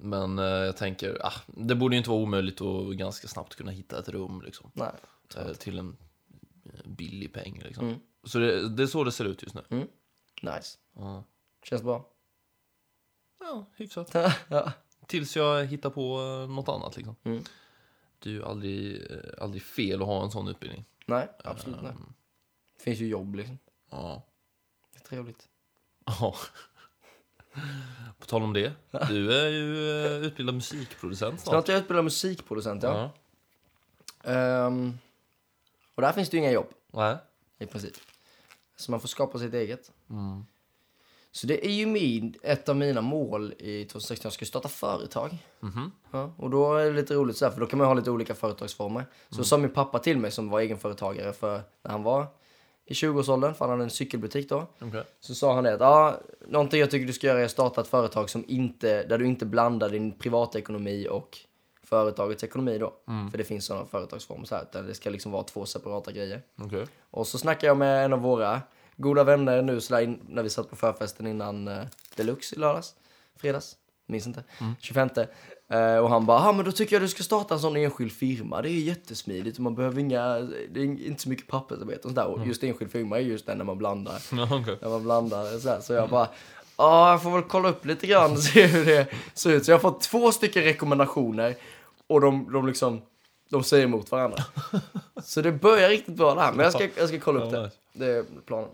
Men 0.00 0.38
eh, 0.38 0.44
jag 0.44 0.76
tänker, 0.76 1.26
ah, 1.26 1.32
det 1.46 1.74
borde 1.74 1.94
ju 1.94 1.98
inte 1.98 2.10
vara 2.10 2.20
omöjligt 2.20 2.60
att 2.60 2.96
ganska 2.96 3.28
snabbt 3.28 3.54
kunna 3.54 3.70
hitta 3.70 3.98
ett 3.98 4.08
rum 4.08 4.42
liksom. 4.42 4.70
Nej. 4.74 4.92
Eh, 5.36 5.52
till 5.52 5.78
en 5.78 5.96
eh, 6.64 6.80
billig 6.84 7.32
peng 7.32 7.62
liksom. 7.64 7.86
Mm. 7.86 8.00
Så 8.24 8.38
det, 8.38 8.68
det 8.68 8.82
är 8.82 8.86
så 8.86 9.04
det 9.04 9.12
ser 9.12 9.24
ut 9.24 9.42
just 9.42 9.54
nu. 9.54 9.88
Nice. 10.42 10.78
Ja. 10.94 11.24
Känns 11.64 11.82
bra. 11.82 12.08
Ja, 13.40 13.66
hyfsat. 13.76 14.14
ja. 14.48 14.72
Tills 15.06 15.36
jag 15.36 15.64
hittar 15.64 15.90
på 15.90 16.18
något 16.48 16.68
annat 16.68 16.96
liksom. 16.96 17.16
Mm. 17.22 17.42
Det 18.18 18.30
är 18.30 18.34
ju 18.34 18.44
aldrig, 18.44 19.02
aldrig 19.38 19.62
fel 19.62 20.02
att 20.02 20.06
ha 20.06 20.24
en 20.24 20.30
sån 20.30 20.48
utbildning. 20.48 20.84
Nej, 21.06 21.28
absolut 21.44 21.82
nej. 21.82 21.92
Det 22.76 22.82
finns 22.82 22.98
ju 22.98 23.08
jobb 23.08 23.34
liksom. 23.34 23.58
Ja. 23.90 24.22
Det 24.92 24.98
är 24.98 25.04
trevligt. 25.04 25.48
Ja. 26.04 26.34
På 28.18 28.26
tal 28.26 28.42
om 28.42 28.52
det. 28.52 28.72
Du 29.08 29.32
är 29.32 29.48
ju 29.48 29.90
eh, 30.04 30.26
utbildad 30.26 30.54
musikproducent 30.54 31.40
snart. 31.40 31.52
Snart 31.52 31.68
är 31.68 31.72
jag 31.72 31.80
utbildad 31.80 32.04
musikproducent, 32.04 32.82
ja. 32.82 33.10
Ja. 34.22 34.30
Ehm, 34.32 34.98
och 35.94 36.02
där 36.02 36.12
finns 36.12 36.30
det 36.30 36.36
ju 36.36 36.42
inga 36.42 36.52
jobb, 36.52 36.68
Nej. 36.90 37.16
i 37.58 37.66
princip. 37.66 37.94
Så 38.76 38.90
man 38.90 39.00
får 39.00 39.08
skapa 39.08 39.38
sitt 39.38 39.54
eget. 39.54 39.92
Mm. 40.10 40.44
Så 41.32 41.46
det 41.46 41.66
är 41.66 41.72
ju 41.72 41.86
min, 41.86 42.34
ett 42.42 42.68
av 42.68 42.76
mina 42.76 43.00
mål 43.00 43.54
i 43.58 43.84
2016. 43.84 44.26
Jag 44.28 44.32
ska 44.32 44.44
starta 44.44 44.68
företag. 44.68 45.38
Mhm. 45.60 45.92
Ja, 46.10 46.32
och 46.36 46.50
då 46.50 46.76
är 46.76 46.84
det 46.84 46.92
lite 46.92 47.14
roligt 47.14 47.36
så 47.36 47.44
här, 47.44 47.52
för 47.52 47.60
då 47.60 47.66
kan 47.66 47.78
man 47.78 47.86
ha 47.86 47.94
lite 47.94 48.10
olika 48.10 48.34
företagsformer. 48.34 49.04
Så 49.30 49.44
sa 49.44 49.58
min 49.58 49.70
pappa 49.70 49.98
till 49.98 50.18
mig 50.18 50.30
som 50.30 50.50
var 50.50 50.60
egenföretagare 50.60 51.32
för 51.32 51.62
när 51.82 51.90
han 51.90 52.02
var 52.02 52.26
i 52.88 52.92
20-årsåldern, 52.94 53.54
för 53.54 53.64
han 53.64 53.70
hade 53.70 53.84
en 53.84 53.90
cykelbutik 53.90 54.48
då. 54.48 54.66
Okej. 54.80 55.04
Så 55.20 55.34
sa 55.34 55.54
han 55.54 55.64
det 55.64 55.74
att 55.74 55.80
ja, 55.80 56.20
någonting 56.46 56.80
jag 56.80 56.90
tycker 56.90 57.06
du 57.06 57.12
ska 57.12 57.26
göra 57.26 57.40
är 57.40 57.44
att 57.44 57.50
starta 57.50 57.80
ett 57.80 57.88
företag 57.88 58.30
som 58.30 58.44
inte, 58.48 59.02
där 59.02 59.18
du 59.18 59.26
inte 59.26 59.46
blandar 59.46 59.88
din 59.88 60.12
privatekonomi 60.12 61.08
och 61.10 61.38
företagets 61.82 62.44
ekonomi 62.44 62.78
då. 62.78 62.94
För 63.30 63.38
det 63.38 63.44
finns 63.44 63.64
sådana 63.64 63.86
företagsformer 63.86 64.44
så 64.44 64.54
här, 64.54 64.64
där 64.72 64.82
det 64.82 64.94
ska 64.94 65.10
liksom 65.10 65.32
vara 65.32 65.42
två 65.42 65.66
separata 65.66 66.12
grejer. 66.12 66.42
Okej. 66.62 66.86
Och 67.10 67.26
så 67.26 67.38
snackade 67.38 67.66
jag 67.66 67.76
med 67.76 68.04
en 68.04 68.12
av 68.12 68.20
våra 68.20 68.60
goda 68.96 69.24
vänner 69.24 69.62
nu 69.62 69.80
så 69.80 69.94
där 69.94 70.02
in, 70.02 70.20
när 70.28 70.42
vi 70.42 70.50
satt 70.50 70.70
på 70.70 70.76
förfesten 70.76 71.26
innan 71.26 71.68
eh, 71.68 71.84
Deluxe 72.16 72.56
i 72.56 72.58
lördags, 72.58 72.94
fredags, 73.36 73.76
minns 74.08 74.26
inte, 74.26 74.44
25. 74.78 75.08
Eh, 75.70 75.96
och 75.96 76.10
han 76.10 76.26
bara, 76.26 76.44
ja 76.44 76.52
men 76.52 76.64
då 76.64 76.72
tycker 76.72 76.96
jag 76.96 77.02
du 77.02 77.08
ska 77.08 77.22
starta 77.22 77.54
en 77.54 77.60
sån 77.60 77.76
enskild 77.76 78.12
firma, 78.12 78.62
det 78.62 78.70
är 78.70 78.72
jättesmidigt 78.72 79.56
och 79.56 79.62
man 79.62 79.74
behöver 79.74 80.00
inga, 80.00 80.38
det 80.70 80.80
är 80.80 80.84
inte 80.84 81.22
så 81.22 81.28
mycket 81.28 81.46
pappersarbete 81.46 82.00
och 82.08 82.10
sådär. 82.10 82.26
Och 82.26 82.46
just 82.46 82.62
enskild 82.62 82.90
firma 82.92 83.18
är 83.18 83.22
just 83.22 83.46
den 83.46 83.58
när 83.58 83.64
man 83.64 83.78
blandar, 83.78 84.22
okej. 84.32 84.78
när 84.82 84.88
man 84.88 85.02
blandar 85.02 85.58
så 85.58 85.68
här. 85.68 85.80
Så 85.80 85.92
jag 85.92 86.08
bara, 86.08 86.28
ja 86.76 87.10
jag 87.10 87.22
får 87.22 87.30
väl 87.30 87.42
kolla 87.42 87.68
upp 87.68 87.84
lite 87.84 88.06
grann 88.06 88.32
och 88.32 88.38
se 88.38 88.66
hur 88.66 88.84
det 88.84 89.06
ser 89.34 89.50
ut. 89.50 89.64
Så 89.64 89.70
jag 89.70 89.76
har 89.76 89.80
fått 89.80 90.00
två 90.00 90.32
stycken 90.32 90.62
rekommendationer 90.62 91.54
och 92.06 92.20
de, 92.20 92.52
de 92.52 92.66
liksom, 92.66 93.02
de 93.50 93.64
säger 93.64 93.84
emot 93.84 94.10
varandra. 94.10 94.44
Så 95.22 95.42
det 95.42 95.52
börjar 95.52 95.88
riktigt 95.88 96.14
bra 96.14 96.34
det 96.34 96.40
här, 96.40 96.52
men 96.52 96.64
jag 96.64 96.72
ska, 96.72 96.88
jag 96.96 97.08
ska 97.08 97.20
kolla 97.20 97.44
upp 97.44 97.50
det. 97.50 97.70
Det 97.92 98.06
är 98.06 98.24
planen. 98.46 98.68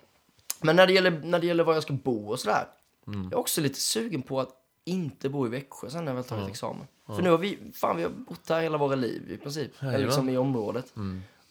Men 0.61 0.77
när 0.77 0.87
det 0.87 0.93
gäller, 0.93 1.21
när 1.25 1.39
det 1.39 1.47
gäller 1.47 1.65
var 1.65 1.75
jag 1.75 1.83
ska 1.83 1.93
bo 1.93 2.29
och 2.29 2.41
sådär. 2.41 2.67
Jag 3.07 3.33
är 3.33 3.39
också 3.39 3.61
lite 3.61 3.81
sugen 3.81 4.23
på 4.23 4.41
att 4.41 4.49
inte 4.85 5.29
bo 5.29 5.47
i 5.47 5.49
Växjö 5.49 5.91
sen 5.91 6.05
när 6.05 6.13
jag 6.13 6.17
väl 6.17 6.25
tagit 6.25 6.49
examen. 6.49 6.87
För 7.07 7.23
nu 7.23 7.31
har 7.31 7.39
vi, 7.39 7.59
fan 7.75 7.97
vi 7.97 8.03
har 8.03 8.11
bott 8.11 8.49
här 8.49 8.63
hela 8.63 8.79
våra 8.79 8.95
liv 8.95 9.31
i 9.31 9.37
princip. 9.37 9.83
Eller 9.83 9.99
liksom 9.99 10.29
i 10.29 10.37
området. 10.37 10.95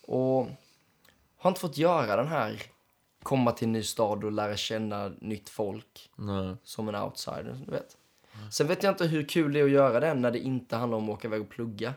Och 0.02 0.48
har 1.38 1.50
inte 1.50 1.60
fått 1.60 1.78
göra 1.78 2.16
den 2.16 2.28
här 2.28 2.62
komma 3.24 3.52
till 3.52 3.68
en 3.68 3.72
ny 3.72 3.84
stad 3.84 4.24
och 4.24 4.32
lära 4.32 4.58
känna 4.58 5.12
nytt 5.22 5.50
folk 5.50 6.12
Nej. 6.16 6.56
som 6.64 6.90
en 6.90 6.96
outsider, 6.96 7.60
du 7.66 7.72
vet. 7.72 7.98
Sen 8.52 8.68
vet 8.68 8.84
jag 8.84 8.92
inte 8.92 9.06
hur 9.06 9.28
kul 9.28 9.54
det 9.54 9.60
är 9.60 9.64
att 9.64 9.72
göra 9.72 10.00
det 10.00 10.14
när 10.14 10.32
det 10.32 10.40
inte 10.40 10.76
handlar 10.76 10.98
om 10.98 11.10
att 11.10 11.10
åka 11.10 11.28
iväg 11.28 11.42
och 11.42 11.50
plugga. 11.50 11.94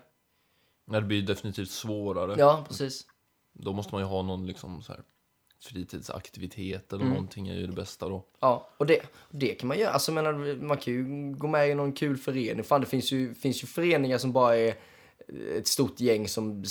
Nej, 0.84 1.00
det 1.00 1.06
blir 1.06 1.22
definitivt 1.22 1.70
svårare. 1.70 2.34
Ja, 2.38 2.64
precis. 2.68 3.06
Då 3.52 3.72
måste 3.72 3.94
man 3.94 4.02
ju 4.02 4.06
ha 4.08 4.22
någon 4.22 4.46
liksom 4.46 4.82
så 4.82 4.92
här 4.92 5.02
fritidsaktivitet 5.60 6.92
Mm. 6.92 7.02
eller 7.02 7.14
någonting 7.14 7.48
är 7.48 7.54
ju 7.54 7.66
det 7.66 7.72
bästa 7.72 8.08
då. 8.08 8.24
Ja, 8.40 8.68
och 8.76 8.86
det, 8.86 9.02
det 9.30 9.54
kan 9.54 9.68
man 9.68 9.78
göra. 9.78 9.90
Alltså, 9.90 10.12
menar, 10.12 10.62
man 10.62 10.76
kan 10.76 10.94
ju 10.94 11.32
gå 11.34 11.46
med 11.48 11.70
i 11.70 11.74
någon 11.74 11.92
kul 11.92 12.16
förening. 12.16 12.64
Fan, 12.64 12.80
det 12.80 12.86
finns 12.86 13.12
ju, 13.12 13.34
finns 13.34 13.62
ju 13.62 13.66
föreningar 13.66 14.18
som 14.18 14.32
bara 14.32 14.56
är 14.56 14.74
ett 15.56 15.66
stort 15.66 16.00
gäng 16.00 16.28
som 16.28 16.64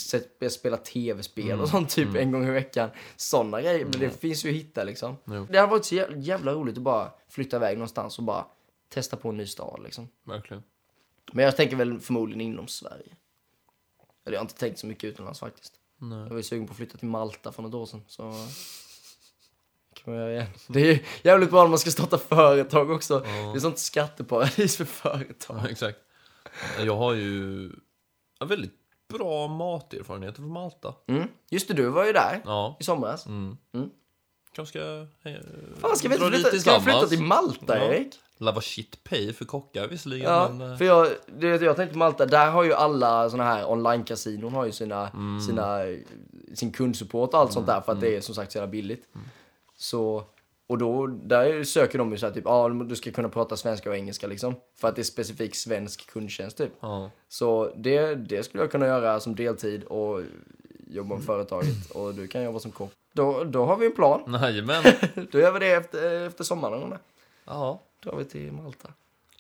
spelar 0.49 0.77
tv-spel 0.77 1.59
och 1.61 1.69
sånt 1.69 1.89
typ 1.89 2.15
en 2.15 2.31
gång 2.31 2.47
i 2.47 2.51
veckan. 2.51 2.89
Sådana 3.15 3.61
grejer, 3.61 3.85
men 3.85 3.99
det 3.99 4.09
finns 4.09 4.45
ju 4.45 4.49
att 4.49 4.55
hitta 4.55 4.83
liksom. 4.83 5.15
Jo. 5.25 5.47
Det 5.51 5.57
hade 5.57 5.71
varit 5.71 5.85
så 5.85 5.95
jävla, 5.95 6.17
jävla 6.17 6.53
roligt 6.53 6.77
att 6.77 6.83
bara 6.83 7.11
flytta 7.29 7.57
iväg 7.57 7.77
någonstans 7.77 8.17
och 8.17 8.23
bara 8.23 8.45
testa 8.89 9.17
på 9.17 9.29
en 9.29 9.37
ny 9.37 9.45
stad 9.45 9.81
liksom. 9.83 10.07
Verkligen. 10.23 10.63
Men 11.33 11.45
jag 11.45 11.55
tänker 11.57 11.75
väl 11.75 11.99
förmodligen 11.99 12.41
inom 12.41 12.67
Sverige. 12.67 13.15
Eller 14.25 14.35
jag 14.35 14.39
har 14.39 14.45
inte 14.45 14.57
tänkt 14.59 14.79
så 14.79 14.87
mycket 14.87 15.03
utomlands 15.03 15.39
faktiskt. 15.39 15.73
Nej. 15.97 16.19
Jag 16.19 16.29
var 16.29 16.37
ju 16.37 16.43
sugen 16.43 16.67
på 16.67 16.71
att 16.71 16.77
flytta 16.77 16.97
till 16.97 17.07
Malta 17.07 17.51
för 17.51 17.63
något 17.63 17.73
år 17.73 17.85
sedan. 17.85 18.01
Så 18.07 18.21
kan 19.93 20.13
man 20.13 20.15
göra 20.15 20.31
igen. 20.31 20.47
Det 20.67 20.91
är 20.91 21.01
jävligt 21.23 21.51
bra 21.51 21.61
när 21.63 21.69
man 21.69 21.79
ska 21.79 21.91
starta 21.91 22.17
företag 22.17 22.91
också. 22.91 23.19
Det 23.19 23.57
är 23.57 23.59
sånt 23.59 23.79
skatteparadis 23.79 24.77
för 24.77 24.85
företag. 24.85 25.59
Ja, 25.63 25.69
exakt. 25.69 25.99
Jag 26.79 26.95
har 26.95 27.13
ju 27.13 27.65
en 28.39 28.47
väldigt 28.47 28.73
bra 29.13 29.47
materfarenheter 29.47 30.35
från 30.35 30.51
Malta. 30.51 30.93
Mm. 31.07 31.27
Just 31.49 31.67
det, 31.67 31.73
du 31.73 31.89
var 31.89 32.05
ju 32.05 32.13
där 32.13 32.41
Ja. 32.45 32.77
i 32.79 32.83
somras. 32.83 33.25
Mm. 33.25 33.57
Mm. 33.73 33.89
Kanske 34.51 34.79
ska 34.79 35.01
eh, 35.29 35.35
Fan, 35.79 35.97
ska 35.97 36.09
vi 36.09 36.15
inte 36.15 36.29
flytta, 36.29 36.59
ska 36.59 36.77
vi 36.77 36.83
flytta 36.83 37.07
till 37.07 37.21
Malta, 37.23 37.77
Ja. 37.93 38.03
Erik? 38.37 38.41
Lava 38.45 38.61
shit 38.61 39.03
pay 39.03 39.33
för 39.33 39.45
kockar 39.45 39.87
visserligen, 39.87 40.31
Ja, 40.31 40.49
men... 40.49 40.71
eh, 40.71 40.77
för 40.77 40.85
jag, 40.85 41.07
du 41.37 41.51
vet, 41.51 41.61
jag 41.61 41.75
tänkte 41.75 41.97
Malta, 41.97 42.25
där 42.25 42.51
har 42.51 42.63
ju 42.63 42.73
alla 42.73 43.29
såna 43.29 43.43
här 43.43 43.69
online-kasinon 43.71 44.53
har 44.53 44.65
ju 44.65 44.71
sina, 44.71 45.09
Mm. 45.09 45.41
sina, 45.41 45.79
sin 46.53 46.71
kundsupport 46.71 47.33
och 47.33 47.39
allt 47.39 47.53
sånt 47.53 47.67
där 47.67 47.81
för 47.81 47.91
att 47.91 48.01
det 48.01 48.15
är 48.15 48.21
som 48.21 48.35
sagt 48.35 48.51
så 48.51 48.57
jävla 48.57 48.71
billigt. 48.71 49.07
Mm. 49.15 49.27
Så, 49.77 50.23
och 50.67 50.77
då, 50.77 51.07
där 51.07 51.63
söker 51.63 51.97
de 51.97 52.11
ju 52.11 52.17
så 52.17 52.25
här 52.25 52.33
typ, 52.33 52.47
ah, 52.47 52.69
du 52.69 52.95
ska 52.95 53.11
kunna 53.11 53.29
prata 53.29 53.57
svenska 53.57 53.89
och 53.89 53.95
engelska 53.95 54.27
liksom. 54.27 54.55
För 54.79 54.87
att 54.87 54.95
det 54.95 55.01
är 55.01 55.03
specifik 55.03 55.55
svensk 55.55 56.07
kundtjänst 56.11 56.57
typ. 56.57 56.71
Så 57.29 57.71
det, 57.75 58.15
det 58.15 58.43
skulle 58.43 58.63
jag 58.63 58.71
kunna 58.71 58.85
göra 58.87 59.19
som 59.19 59.35
deltid 59.35 59.83
och 59.83 60.21
jobba 60.87 61.15
med 61.15 61.23
företaget 61.25 61.91
och 61.91 62.13
du 62.13 62.27
kan 62.27 62.43
jobba 62.43 62.59
som 62.59 62.71
kock. 62.71 62.91
Då, 63.13 63.43
då 63.43 63.65
har 63.65 63.77
vi 63.77 63.85
en 63.85 63.95
plan. 63.95 64.37
Jajamän. 64.41 64.83
Då 65.31 65.39
gör 65.39 65.51
vi 65.51 65.59
det 65.59 65.71
efter, 65.71 66.27
efter 66.27 66.43
sommaren. 66.43 66.93
Ja. 67.45 67.81
Drar 68.05 68.17
vi 68.17 68.25
till 68.25 68.51
Malta. 68.51 68.89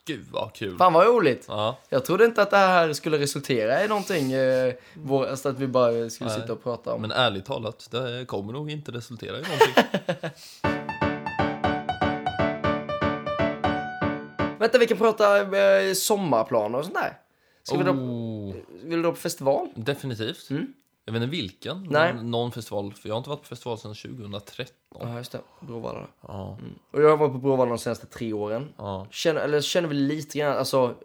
Gud 0.05 0.25
vad 0.31 0.53
kul. 0.53 0.77
Fan 0.77 0.93
vad 0.93 1.07
roligt! 1.07 1.45
Ja. 1.47 1.77
Jag 1.89 2.05
trodde 2.05 2.25
inte 2.25 2.41
att 2.41 2.49
det 2.49 2.57
här 2.57 2.93
skulle 2.93 3.17
resultera 3.17 3.83
i 3.83 3.87
någonting, 3.87 4.31
eh, 4.31 4.73
vår, 4.93 5.25
alltså 5.25 5.49
att 5.49 5.59
vi 5.59 5.67
bara 5.67 6.09
skulle 6.09 6.29
Nej. 6.29 6.39
sitta 6.41 6.53
och 6.53 6.63
prata 6.63 6.93
om. 6.93 7.01
Men 7.01 7.11
ärligt 7.11 7.45
talat, 7.45 7.87
det 7.91 8.25
kommer 8.27 8.53
nog 8.53 8.71
inte 8.71 8.91
resultera 8.91 9.37
i 9.37 9.41
någonting. 9.41 9.83
Vänta, 14.59 14.77
vi 14.77 14.87
kan 14.87 14.97
prata 14.97 15.57
eh, 15.57 15.93
sommarplaner 15.93 16.77
och 16.77 16.85
sånt 16.85 16.97
där. 16.97 17.17
Ska 17.63 17.77
vi 17.77 17.83
dra, 17.83 17.91
oh, 17.91 18.55
vill 18.83 18.97
du 18.97 19.01
dra 19.01 19.11
på 19.11 19.17
festival? 19.17 19.67
definitivt. 19.75 20.49
Mm. 20.49 20.73
Jag 21.05 21.13
vet 21.13 21.21
inte 21.21 21.31
vilken. 21.31 21.83
Nej. 21.89 22.13
men 22.13 22.31
Någon 22.31 22.51
festival. 22.51 22.93
För 22.93 23.09
jag 23.09 23.15
har 23.15 23.17
inte 23.17 23.29
varit 23.29 23.41
på 23.41 23.47
festival 23.47 23.77
sedan 23.77 23.95
2013. 23.95 24.75
Ja, 24.99 25.17
just 25.17 25.31
det. 25.31 25.41
Bråvalla. 25.59 26.07
Ja. 26.21 26.57
Och 26.91 27.01
jag 27.01 27.09
har 27.09 27.17
varit 27.17 27.31
på 27.31 27.37
Bråvalla 27.37 27.69
de 27.69 27.77
senaste 27.77 28.05
tre 28.05 28.33
åren. 28.33 28.73
Ja. 28.77 29.07
Känner, 29.11 29.41
eller 29.41 29.61
känner 29.61 29.87
väl 29.87 29.97
lite 29.97 30.39
grann, 30.39 30.57
alltså 30.57 30.95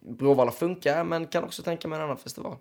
Bråvalla 0.00 0.50
funkar, 0.50 1.04
men 1.04 1.26
kan 1.26 1.44
också 1.44 1.62
tänka 1.62 1.88
mig 1.88 1.98
en 1.98 2.04
annan 2.04 2.16
festival. 2.16 2.56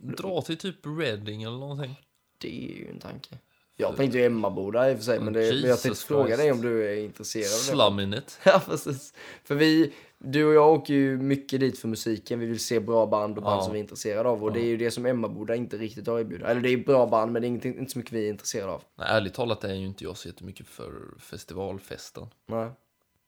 Dra 0.00 0.42
till 0.42 0.58
typ 0.58 0.86
Reading 0.86 1.42
eller 1.42 1.58
någonting. 1.58 2.00
Det 2.38 2.64
är 2.64 2.76
ju 2.76 2.90
en 2.90 2.98
tanke. 2.98 3.38
Jag 3.80 3.96
tänkte 3.96 4.18
ju 4.18 4.24
Emmaboda 4.24 4.90
i 4.90 4.94
och 4.94 4.98
för 4.98 5.04
sig, 5.04 5.20
men, 5.20 5.32
det, 5.32 5.40
men 5.40 5.70
jag 5.70 5.80
tänkte 5.80 6.04
fråga 6.06 6.24
Christ. 6.26 6.38
dig 6.38 6.52
om 6.52 6.60
du 6.60 6.84
är 6.92 6.96
intresserad 7.04 7.44
av 7.44 7.50
det. 7.50 7.94
Slum 7.96 8.00
in 8.00 8.14
it. 8.14 8.38
Ja, 8.44 8.62
precis. 8.66 9.14
För 9.44 9.54
vi, 9.54 9.92
du 10.18 10.44
och 10.44 10.54
jag 10.54 10.72
åker 10.72 10.94
ju 10.94 11.16
mycket 11.18 11.60
dit 11.60 11.78
för 11.78 11.88
musiken. 11.88 12.38
Vi 12.40 12.46
vill 12.46 12.58
se 12.64 12.80
bra 12.80 13.06
band 13.06 13.36
och 13.38 13.42
band 13.44 13.58
Ja. 13.58 13.62
som 13.64 13.72
vi 13.72 13.78
är 13.78 13.82
intresserade 13.82 14.28
av. 14.28 14.44
Och 14.44 14.52
det 14.52 14.60
är 14.60 14.64
ju 14.66 14.76
det 14.76 14.90
som 14.90 15.06
Emmaboda 15.06 15.54
inte 15.56 15.76
riktigt 15.76 16.06
har 16.06 16.20
erbjudit. 16.20 16.46
Eller 16.46 16.60
det 16.60 16.68
är 16.68 16.76
bra 16.76 17.06
band, 17.06 17.32
men 17.32 17.42
det 17.42 17.46
är 17.46 17.48
ingenting, 17.48 17.78
inte 17.78 17.92
så 17.92 17.98
mycket 17.98 18.12
vi 18.12 18.24
är 18.26 18.30
intresserade 18.30 18.72
av. 18.72 18.82
Nej, 18.96 19.08
ärligt 19.10 19.34
talat 19.34 19.64
är 19.64 19.74
ju 19.74 19.86
inte 19.86 20.04
jag 20.04 20.16
så 20.16 20.28
jättemycket 20.28 20.66
för 20.66 20.92
festivalfesten. 21.18 22.26
Nej. 22.46 22.68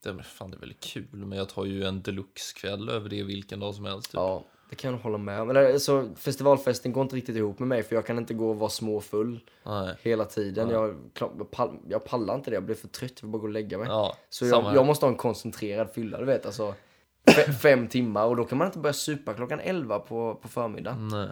Det 0.03 0.09
är, 0.11 0.19
fan, 0.23 0.51
det 0.51 0.57
är 0.57 0.61
väldigt 0.61 0.81
kul, 0.81 1.07
men 1.13 1.39
jag 1.39 1.49
tar 1.49 1.65
ju 1.65 1.85
en 1.85 2.03
deluxe-kväll 2.03 2.89
över 2.89 3.09
det 3.09 3.23
vilken 3.23 3.61
dag 3.61 3.75
som 3.75 3.85
helst. 3.85 4.11
Typ. 4.11 4.15
Ja, 4.15 4.45
det 4.71 4.77
kan 4.77 4.93
jag 4.93 4.99
hålla 4.99 5.19
med 5.19 5.41
om. 5.41 5.51
Alltså, 5.57 6.09
festivalfesten 6.17 6.93
går 6.93 7.03
inte 7.03 7.17
riktigt 7.17 7.37
ihop 7.37 7.59
med 7.59 7.69
mig 7.69 7.83
för 7.83 7.95
jag 7.95 8.07
kan 8.07 8.19
inte 8.19 8.35
gå 8.35 8.51
och 8.51 8.59
vara 8.59 8.71
småfull 8.71 9.41
Nej. 9.67 9.97
hela 10.03 10.25
tiden. 10.25 10.71
Jag, 10.71 10.97
jag, 11.19 11.51
pall, 11.51 11.79
jag 11.89 12.05
pallar 12.05 12.35
inte 12.35 12.51
det, 12.51 12.55
jag 12.55 12.65
blir 12.65 12.75
för 12.77 12.89
trött, 12.89 13.13
jag 13.17 13.23
vill 13.23 13.31
bara 13.33 13.39
gå 13.39 13.47
och 13.47 13.53
lägga 13.53 13.79
mig. 13.79 13.87
Ja, 13.89 14.17
Så 14.29 14.47
jag, 14.47 14.75
jag 14.75 14.87
måste 14.87 15.07
ha 15.07 15.11
en 15.11 15.17
koncentrerad 15.19 15.91
fylla, 15.95 16.19
du 16.19 16.25
vet. 16.25 16.47
Alltså, 16.47 16.75
fe, 17.35 17.53
fem 17.63 17.89
timmar 17.89 18.27
och 18.27 18.37
då 18.37 18.45
kan 18.45 18.59
man 18.59 18.67
inte 18.67 18.79
börja 18.79 18.93
supa 18.93 19.35
klockan 19.35 19.61
11 19.61 19.99
på, 19.99 20.35
på 20.43 20.49
förmiddagen. 20.49 21.09
Nej, 21.09 21.29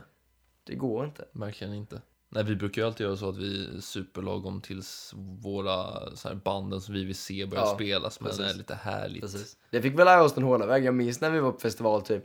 Det 0.66 0.74
går 0.74 1.04
inte. 1.04 1.24
verkligen 1.32 1.74
inte. 1.74 2.02
Nej, 2.30 2.44
vi 2.44 2.56
brukar 2.56 2.82
ju 2.82 2.86
alltid 2.88 3.06
göra 3.06 3.16
så 3.16 3.28
att 3.28 3.36
vi 3.36 3.82
super 3.82 4.22
lagom 4.22 4.60
tills 4.60 5.12
våra 5.42 5.76
så 6.16 6.28
här, 6.28 6.34
banden 6.34 6.80
som 6.80 6.94
vi 6.94 7.04
vill 7.04 7.14
se 7.16 7.46
börjar 7.46 7.64
Ja, 7.64 7.74
spelas. 7.74 8.20
Men 8.20 8.28
det 8.30 8.34
är 8.34 8.38
precis. 8.38 8.56
lite 8.58 8.74
härligt. 8.74 9.22
Precis. 9.22 9.56
Det 9.70 9.82
fick 9.82 9.92
vi 9.98 10.04
lära 10.04 10.22
oss 10.22 10.32
den 10.34 10.44
hårda 10.44 10.66
vägen. 10.66 10.84
Jag 10.84 10.94
minns 10.94 11.20
när 11.20 11.30
vi 11.30 11.40
var 11.40 11.52
på 11.52 11.58
festival 11.58 12.02
typ 12.02 12.24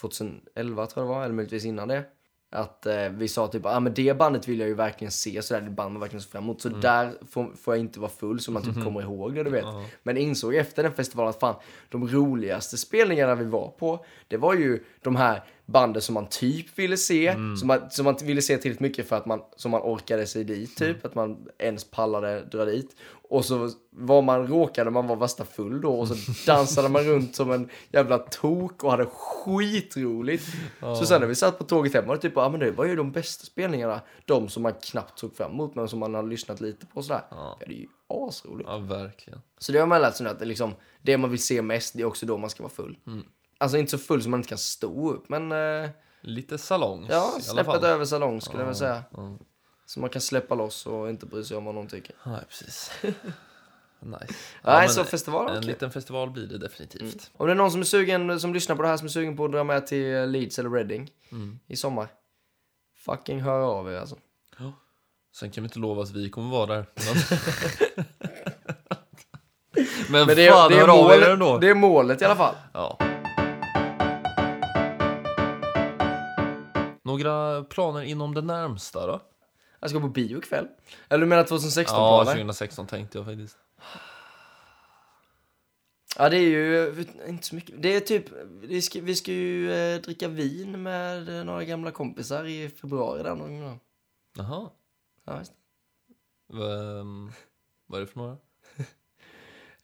2011 0.00 0.86
tror 0.86 1.06
jag 1.06 1.10
det 1.10 1.16
var, 1.16 1.24
eller 1.24 1.34
möjligtvis 1.34 1.64
innan 1.64 1.88
det. 1.88 2.04
Att 2.50 2.86
eh, 2.86 3.08
vi 3.08 3.28
sa 3.28 3.48
typ, 3.48 3.66
ah, 3.66 3.80
men 3.80 3.94
det 3.94 4.18
bandet 4.18 4.48
vill 4.48 4.58
jag 4.58 4.68
ju 4.68 4.74
verkligen 4.74 5.10
se, 5.10 5.42
så 5.42 5.54
där 5.54 5.60
det 5.60 5.70
band 5.70 5.92
man 5.92 6.00
verkligen 6.00 6.22
ser 6.22 6.30
fram 6.30 6.44
emot. 6.44 6.60
Så 6.60 6.68
där 6.68 7.12
får, 7.30 7.50
får 7.56 7.74
jag 7.74 7.80
inte 7.80 8.00
vara 8.00 8.10
full 8.10 8.40
så 8.40 8.52
man 8.52 8.62
typ 8.62 8.74
kommer 8.84 9.02
ihåg 9.02 9.34
det, 9.34 9.42
du 9.42 9.50
vet. 9.50 9.64
Men 10.02 10.16
insåg 10.16 10.54
efter 10.54 10.82
den 10.82 10.92
festivalen 10.92 11.30
att 11.30 11.40
fan, 11.40 11.54
de 11.88 12.08
roligaste 12.08 12.78
spelningarna 12.78 13.34
vi 13.34 13.44
var 13.44 13.68
på, 13.68 14.04
det 14.28 14.36
var 14.36 14.54
ju 14.54 14.84
de 15.02 15.16
här 15.16 15.44
banden 15.66 16.02
som 16.02 16.14
man 16.14 16.26
typ 16.26 16.78
ville 16.78 16.96
se, 16.96 17.34
som, 17.58 17.68
man, 17.68 17.90
som 17.90 18.04
man 18.04 18.16
ville 18.22 18.42
se 18.42 18.56
tillräckligt 18.56 18.80
mycket 18.80 19.08
för 19.08 19.16
att 19.16 19.26
man, 19.26 19.40
som 19.56 19.70
man 19.70 19.80
orkade 19.80 20.26
sig 20.26 20.44
dit, 20.44 20.76
typ. 20.76 21.04
Att 21.04 21.14
man 21.14 21.48
ens 21.58 21.90
pallade 21.90 22.44
dra 22.44 22.64
dit. 22.64 22.96
Och 23.30 23.44
så 23.44 23.70
var 23.90 24.22
man 24.22 24.46
råkade 24.46 24.90
man 24.90 25.06
var 25.06 25.16
värsta 25.16 25.44
full 25.44 25.80
då 25.80 25.98
och 25.98 26.08
så 26.08 26.14
dansade 26.46 26.88
man 26.88 27.02
runt 27.02 27.36
som 27.36 27.50
en 27.50 27.68
jävla 27.92 28.18
tok 28.18 28.84
och 28.84 28.90
hade 28.90 29.06
skitroligt. 29.06 30.44
Så 30.80 31.06
sen 31.06 31.20
när 31.20 31.28
vi 31.28 31.34
satt 31.34 31.58
på 31.58 31.64
tåget 31.64 31.94
hem 31.94 32.06
var 32.06 32.14
det 32.14 32.22
typ, 32.22 32.32
ja 32.36 32.42
ah, 32.42 32.48
men 32.48 32.60
det 32.60 32.70
var 32.70 32.84
ju 32.84 32.96
de 32.96 33.12
bästa 33.12 33.44
spelningarna. 33.44 34.00
De 34.24 34.48
som 34.48 34.62
man 34.62 34.72
knappt 34.82 35.18
såg 35.18 35.36
fram 35.36 35.50
emot 35.50 35.74
men 35.74 35.88
som 35.88 35.98
man 35.98 36.14
hade 36.14 36.28
lyssnat 36.28 36.60
lite 36.60 36.86
på 36.86 36.96
och 36.96 37.04
sådär. 37.04 37.22
Ja. 37.30 37.56
det 37.60 37.74
är 37.74 37.78
ju 37.78 37.86
asroligt. 38.08 38.68
Ja, 38.68 38.78
verkligen. 38.78 39.40
Så 39.58 39.72
det 39.72 39.78
har 39.78 39.86
man 39.86 40.00
lärt 40.00 40.16
sig 40.16 40.24
nu 40.24 40.30
att 40.30 40.38
det, 40.38 40.44
liksom, 40.44 40.74
det 41.02 41.18
man 41.18 41.30
vill 41.30 41.42
se 41.42 41.62
mest, 41.62 41.94
det 41.94 42.02
är 42.02 42.06
också 42.06 42.26
då 42.26 42.38
man 42.38 42.50
ska 42.50 42.62
vara 42.62 42.72
full. 42.72 42.98
Alltså 43.58 43.78
inte 43.78 43.90
så 43.90 43.98
full 43.98 44.22
som 44.22 44.30
man 44.30 44.40
inte 44.40 44.48
kan 44.48 44.58
stå 44.58 45.10
upp 45.10 45.28
men 45.28 45.52
eh, 45.52 45.90
Lite 46.20 46.58
salongs 46.58 47.08
ja, 47.10 47.64
fall. 47.64 47.84
över 47.84 48.04
salong 48.04 48.40
skulle 48.40 48.60
jag 48.60 48.66
väl 48.66 48.74
säga. 48.74 49.04
Ja. 49.88 49.92
Så 49.92 50.00
man 50.00 50.10
kan 50.10 50.22
släppa 50.22 50.54
loss 50.54 50.86
och 50.86 51.10
inte 51.10 51.26
bry 51.26 51.44
sig 51.44 51.56
om 51.56 51.64
vad 51.64 51.74
någon 51.74 51.86
tycker. 51.86 52.14
Nej, 52.24 52.40
precis. 52.48 52.90
nice. 53.02 54.34
Nej, 54.62 54.80
men 54.80 54.88
så 54.88 55.04
festivalen 55.04 55.56
En 55.56 55.66
liten 55.66 55.90
festival 55.90 56.30
blir 56.30 56.46
det 56.46 56.58
definitivt. 56.58 57.30
Om 57.36 57.46
det 57.46 57.52
är 57.52 57.56
någon 57.56 57.70
som 57.70 57.80
är 57.80 57.84
sugen, 57.84 58.40
som 58.40 58.54
lyssnar 58.54 58.76
på 58.76 58.82
det 58.82 58.88
här, 58.88 58.96
som 58.96 59.04
är 59.06 59.10
sugen 59.10 59.36
på 59.36 59.44
att 59.44 59.52
dra 59.52 59.64
med 59.64 59.86
till 59.86 60.30
Leeds 60.30 60.58
eller 60.58 60.70
Reading 60.70 61.10
i 61.66 61.76
sommar. 61.76 62.08
Fucking 62.96 63.40
hör 63.40 63.60
av 63.60 63.92
er 63.92 63.96
alltså. 63.98 64.16
Sen 65.34 65.50
kan 65.50 65.62
vi 65.62 65.66
inte 65.66 65.78
lova 65.78 66.02
att 66.02 66.10
vi 66.10 66.30
kommer 66.30 66.50
vara 66.50 66.66
där. 66.66 66.86
Men, 70.10 70.26
men, 70.26 70.36
det 70.36 70.46
är, 70.46 70.52
fan, 70.52 70.70
det, 70.70 70.76
är 70.76 70.80
hör 70.80 71.04
av 71.04 71.10
er 71.12 71.30
ändå. 71.30 71.46
målet, 71.46 71.60
det 71.60 71.68
är 71.68 71.74
målet 71.74 72.22
i 72.22 72.24
alla 72.24 72.36
fall. 72.36 72.54
Ja. 72.72 72.98
Några 77.04 77.64
planer 77.64 78.02
inom 78.02 78.34
det 78.34 78.42
närmsta 78.42 79.06
då? 79.06 79.20
Jag 79.80 79.90
ska 79.90 80.00
på 80.00 80.08
bio 80.08 80.38
ikväll. 80.38 80.68
Eller 81.08 81.20
du 81.20 81.26
menar 81.26 81.44
2016 81.44 81.98
Ja, 81.98 82.18
planer? 82.24 82.32
2016 82.38 82.86
tänkte 82.86 83.18
jag 83.18 83.24
faktiskt. 83.26 83.56
Ja, 86.18 86.28
det 86.28 86.36
är 86.36 86.40
ju 86.40 87.04
inte 87.28 87.46
så 87.46 87.54
mycket. 87.54 87.82
Det 87.82 87.96
är 87.96 88.00
typ, 88.00 88.24
vi 88.60 88.82
ska, 88.82 89.00
vi 89.00 89.16
ska 89.16 89.32
ju 89.32 89.72
eh, 89.72 90.00
dricka 90.00 90.28
vin 90.28 90.82
med 90.82 91.28
eh, 91.38 91.44
några 91.44 91.64
gamla 91.64 91.90
kompisar 91.90 92.44
i 92.44 92.68
februari 92.68 93.22
där 93.22 93.34
någon 93.34 93.60
gång. 93.60 93.80
Jaha. 94.36 94.70
Ja, 95.24 95.38
just. 95.38 95.52
Vem, 96.52 97.32
vad 97.86 98.00
är 98.00 98.04
det 98.06 98.12
för 98.12 98.18
några? 98.18 98.36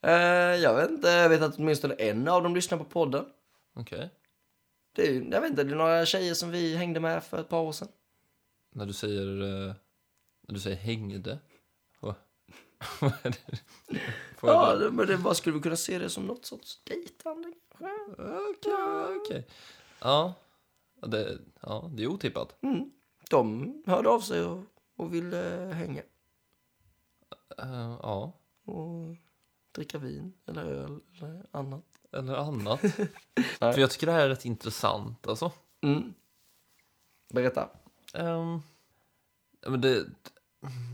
Eh, 0.01 0.11
jag 0.63 0.75
vet 0.75 0.91
inte, 0.91 1.09
jag 1.09 1.29
vet 1.29 1.43
att 1.43 1.57
åtminstone 1.59 1.95
en 1.95 2.29
av 2.29 2.43
dem 2.43 2.55
lyssnar 2.55 2.79
på 2.79 2.85
podden. 2.85 3.25
Okej. 3.75 4.11
Det 4.93 5.09
är, 5.09 5.13
ju- 5.13 5.29
jag 5.33 5.41
vet 5.41 5.51
inte, 5.51 5.65
det 5.65 5.73
är 5.73 5.77
några 5.77 6.07
tjejer 6.07 6.35
som 6.35 6.51
vi 6.51 6.77
hängde 6.77 7.01
med 7.01 7.25
för 7.25 7.41
ett 7.41 7.49
par 7.49 7.61
år 7.61 7.73
sedan. 7.73 7.89
När 8.73 8.87
du 8.87 8.93
säger, 8.93 9.43
eh, 9.69 9.75
när 10.47 10.55
du 10.55 10.61
säger 10.61 10.77
hängde. 10.77 11.39
Vad 12.01 12.15
vad 13.01 13.13
är 13.23 13.31
det? 13.31 13.59
Ja, 14.43 14.75
det, 14.77 14.91
men 14.91 15.07
det 15.07 15.19
bara 15.19 15.35
skulle 15.35 15.57
vi 15.57 15.63
kunna 15.63 15.77
se 15.77 15.99
det 15.99 16.11
som 16.11 16.27
något 16.27 16.45
sorts 16.47 16.85
dejtande 16.85 17.53
kanske? 17.79 18.23
Okej, 18.51 19.17
okej. 19.21 19.47
Ja. 20.01 20.35
Ja, 21.01 21.07
Det, 21.09 21.39
ja, 21.61 21.91
det 21.95 22.03
är 22.03 22.07
otippat. 22.07 22.63
Mm. 22.63 22.91
De 23.31 23.75
hörde 23.87 24.09
av 24.09 24.21
sig 24.21 24.43
och, 24.43 24.65
och 24.97 25.15
ville 25.15 25.71
hänga 25.75 26.03
Eh, 27.59 27.99
ja. 28.03 28.33
och 28.65 29.17
dricka 29.73 29.99
vin 29.99 30.33
eller 30.47 30.65
öl 30.65 31.01
eller 31.21 31.47
annat. 31.51 31.85
Eller 32.13 32.35
annat. 32.35 32.81
För 33.59 33.79
jag 33.79 33.91
tycker 33.91 34.07
det 34.07 34.13
här 34.13 34.25
är 34.25 34.29
rätt 34.29 34.45
intressant 34.45 35.27
alltså. 35.27 35.53
Mm. 35.81 36.15
Berätta. 37.35 37.71
Ehm, 38.15 38.61
ja, 39.61 39.71
men 39.71 39.81
det, 39.81 40.07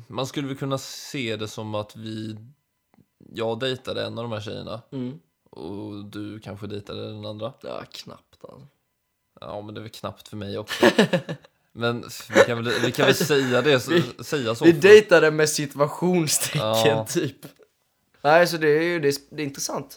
man 0.09 0.27
skulle 0.27 0.49
väl 0.49 0.57
kunna 0.57 0.79
se 0.79 1.37
det 1.37 1.49
som 1.49 1.75
att 1.75 1.97
vi... 1.97 2.37
Jag 3.33 3.59
dejtade 3.61 4.07
en 4.07 4.19
av 4.19 4.25
de 4.25 4.33
här 4.33 4.41
tjejerna 4.41 4.83
Mm. 4.93 5.19
och 5.51 6.05
du 6.05 6.41
kanske 6.41 6.67
dejtade 6.67 7.07
den 7.13 7.25
andra. 7.27 7.53
Ja, 7.63 7.83
knappt 7.93 8.45
alltså. 8.45 8.67
Ja, 9.41 9.61
men 9.63 9.75
det 9.75 9.81
är 9.81 9.83
väl 9.83 9.91
knappt 9.91 10.29
för 10.29 10.37
mig 10.37 10.59
också. 10.59 10.87
Men 11.73 12.05
vi 12.35 12.41
kan 12.47 12.65
väl, 12.65 12.75
vi 12.85 12.93
kan 12.93 13.07
väl 13.07 13.15
säga 13.15 13.63
det, 13.63 13.81
så, 13.81 14.01
säga 14.25 14.55
så. 14.55 14.65
Vi 14.65 14.73
för- 14.73 14.81
dejtade 14.81 15.31
med 15.31 15.49
situationstecken 15.49 16.61
Ja. 16.89 17.07
typ. 17.07 17.37
Nej, 18.23 18.47
så 18.47 18.57
det 18.57 18.69
är 18.69 18.83
ju 18.83 19.01
det 19.01 19.09
är, 19.09 19.15
det 19.31 19.43
är 19.43 19.47
intressant. 19.47 19.97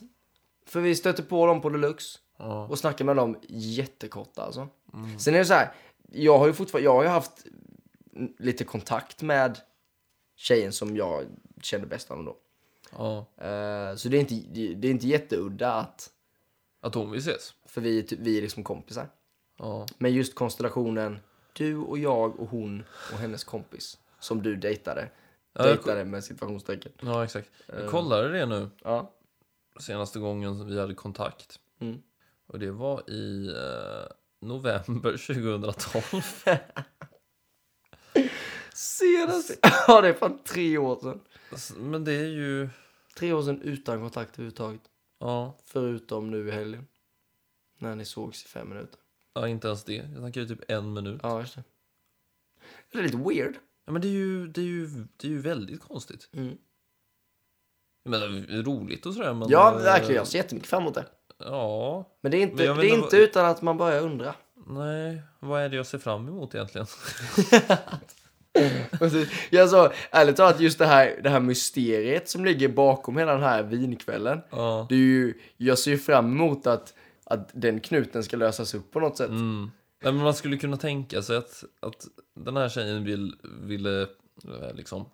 För 0.65 0.81
vi 0.81 0.95
stöter 0.95 1.23
på 1.23 1.45
dem 1.45 1.61
på 1.61 1.69
Deluxe 1.69 2.19
Ja. 2.37 2.67
och 2.67 2.79
snackar 2.79 3.05
med 3.05 3.15
dem 3.15 3.37
jättekort 3.49 4.37
alltså. 4.39 4.67
Sen 5.19 5.35
är 5.35 5.39
det 5.39 5.45
så 5.45 5.53
här, 5.53 5.73
jag 6.11 6.37
har 6.39 6.47
ju 6.47 6.53
fortfarande, 6.53 6.85
jag 6.85 6.93
har 6.93 7.03
ju 7.03 7.09
haft 7.09 7.31
lite 8.39 8.63
kontakt 8.63 9.21
med 9.21 9.59
tjejen 10.35 10.71
som 10.73 10.95
jag 10.97 11.25
kände 11.61 11.87
bäst 11.87 12.11
av 12.11 12.25
då. 12.25 12.37
Ja. 12.91 13.17
Eh, 13.37 13.95
så 13.95 14.09
det 14.09 14.17
är, 14.17 14.19
inte, 14.19 14.35
det 14.75 14.87
är 14.87 14.91
inte 14.91 15.07
jätteudda 15.07 15.73
att, 15.73 16.09
Att 16.81 16.95
hon 16.95 17.11
vill 17.11 17.19
ses. 17.19 17.53
för 17.65 17.81
vi, 17.81 17.99
är 17.99 18.03
typ- 18.03 18.19
vi 18.19 18.37
är 18.37 18.41
liksom 18.41 18.63
kompisar. 18.63 19.09
Ja. 19.57 19.85
Men 19.97 20.13
just 20.13 20.35
konstellationen, 20.35 21.19
du 21.53 21.77
och 21.77 21.97
jag 21.97 22.39
och 22.39 22.47
hon 22.49 22.83
och 23.13 23.17
hennes 23.17 23.43
kompis 23.43 23.97
som 24.19 24.41
du 24.41 24.55
dejtade. 24.55 25.09
Ja, 25.53 25.61
jag- 25.67 25.75
dejtade 25.77 26.05
med 26.05 26.23
situationstecken. 26.23 26.91
Ja, 27.01 27.23
exakt. 27.23 27.49
Eh. 27.67 27.79
Jag 27.79 27.89
kollade 27.91 28.29
det 28.39 28.45
nu 28.45 28.69
Ja. 28.83 29.11
senaste 29.79 30.19
gången 30.19 30.57
som 30.57 30.67
vi 30.67 30.79
hade 30.79 30.93
kontakt. 30.95 31.59
Mm. 31.79 32.01
Och 32.47 32.59
det 32.59 32.71
var 32.71 33.09
i 33.09 33.47
eh, 33.47 34.11
november 34.47 35.17
2012. 35.17 36.23
Senast. 38.99 39.51
Ja, 39.87 40.01
det 40.01 40.07
är 40.09 40.13
fan 40.13 40.39
tre 40.43 40.77
år 40.77 40.99
sedan. 41.01 41.19
Men 41.91 42.03
det 42.03 42.11
är 42.13 42.25
ju... 42.27 42.69
Tre 43.17 43.33
år 43.33 43.41
sedan 43.43 43.61
utan 43.61 43.99
kontakt 44.01 44.29
överhuvudtaget. 44.33 44.81
Ja, 45.19 45.57
Förutom 45.65 46.31
nu 46.31 46.47
i 46.47 46.51
helgen. 46.51 46.87
När 47.77 47.95
ni 47.95 48.05
sågs 48.05 48.45
i 48.45 48.47
fem 48.47 48.69
minuter. 48.69 48.99
ja 49.33 49.47
inte 49.47 49.67
ens 49.67 49.83
det. 49.83 49.93
Jag 49.95 50.17
snackade 50.17 50.47
typ 50.47 50.71
en 50.71 50.93
minut. 50.93 51.19
Ja, 51.23 51.39
just 51.39 51.55
det. 51.55 51.63
Det 52.91 52.97
är 52.99 53.03
lite 53.03 53.17
weird. 53.17 53.55
Ja, 53.85 53.91
men 53.91 54.01
det 54.01 54.07
är 54.07 54.11
ju, 54.11 54.47
det 54.47 54.61
är 54.61 54.65
ju, 54.65 54.87
det 55.17 55.27
är 55.27 55.31
ju 55.31 55.39
väldigt 55.41 55.81
konstigt. 55.81 56.29
Mm. 56.33 56.57
Men 58.05 58.19
det 58.19 58.25
är 58.57 58.63
roligt 58.63 59.05
och 59.05 59.13
sådär. 59.13 59.33
Men, 59.33 59.49
Ja, 59.49 59.77
verkligen. 59.77 60.15
Jag 60.15 60.27
ser 60.27 60.37
jättemycket 60.37 60.69
fram 60.69 60.81
emot 60.83 60.93
det. 60.95 61.05
Ja, 61.37 62.09
Men 62.21 62.31
det 62.31 62.37
är 62.37 62.41
inte, 62.41 62.55
det 62.55 62.63
är 62.69 62.83
inte 62.83 62.99
vad- 63.01 63.13
utan 63.13 63.45
att 63.45 63.61
man 63.61 63.77
börjar 63.77 64.01
undra. 64.01 64.35
nej. 64.67 65.21
Vad 65.39 65.61
är 65.61 65.69
det 65.69 65.75
jag 65.75 65.85
ser 65.87 65.97
fram 65.97 66.27
emot 66.27 66.55
egentligen? 66.55 66.87
Jag 69.49 69.69
sa, 69.69 69.93
ärligt 70.11 70.35
talat, 70.35 70.59
just 70.59 70.79
det 70.79 70.85
här, 70.85 71.19
det 71.23 71.29
här 71.29 71.39
mysteriet 71.39 72.29
som 72.29 72.45
ligger 72.45 72.67
bakom 72.67 73.17
hela 73.17 73.31
den 73.31 73.43
här 73.43 73.63
vinkvällen. 73.63 74.41
Ja. 74.49 74.85
Det 74.89 74.95
är 74.95 74.99
ju, 74.99 75.33
jag 75.57 75.79
ser 75.79 75.91
ju 75.91 75.97
fram 75.97 76.25
emot 76.25 76.67
att, 76.67 76.93
att 77.25 77.49
den 77.53 77.79
knuten 77.79 78.23
ska 78.23 78.37
lösas 78.37 78.73
upp 78.73 78.91
på 78.91 78.99
något 78.99 79.17
sätt. 79.17 79.29
Mm. 79.29 79.71
Nej, 80.03 80.13
men 80.13 80.23
man 80.23 80.33
skulle 80.33 80.57
kunna 80.57 80.77
tänka 80.77 81.21
sig 81.21 81.37
att, 81.37 81.63
att 81.79 82.07
den 82.35 82.57
här 82.57 82.69
tjejen 82.69 83.03
vill, 83.03 83.35
ville 83.61 84.01
eh, 84.01 84.73
liksom 84.73 85.09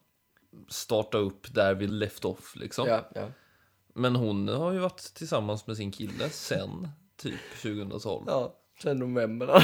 starta 0.70 1.18
upp 1.18 1.54
där 1.54 1.76
vi 1.76 1.88
left 1.88 2.26
off 2.26 2.56
liksom. 2.56 2.88
Ja, 2.88 3.10
ja. 3.16 3.32
Men 3.94 4.16
hon 4.16 4.48
har 4.48 4.72
ju 4.72 4.80
varit 4.80 5.14
tillsammans 5.14 5.68
med 5.68 5.78
sin 5.78 5.92
kille 5.92 6.30
sen 6.30 6.88
typ 7.18 7.40
2012. 7.62 8.24
ja, 8.28 8.56
sen 8.82 9.00
november. 9.00 9.60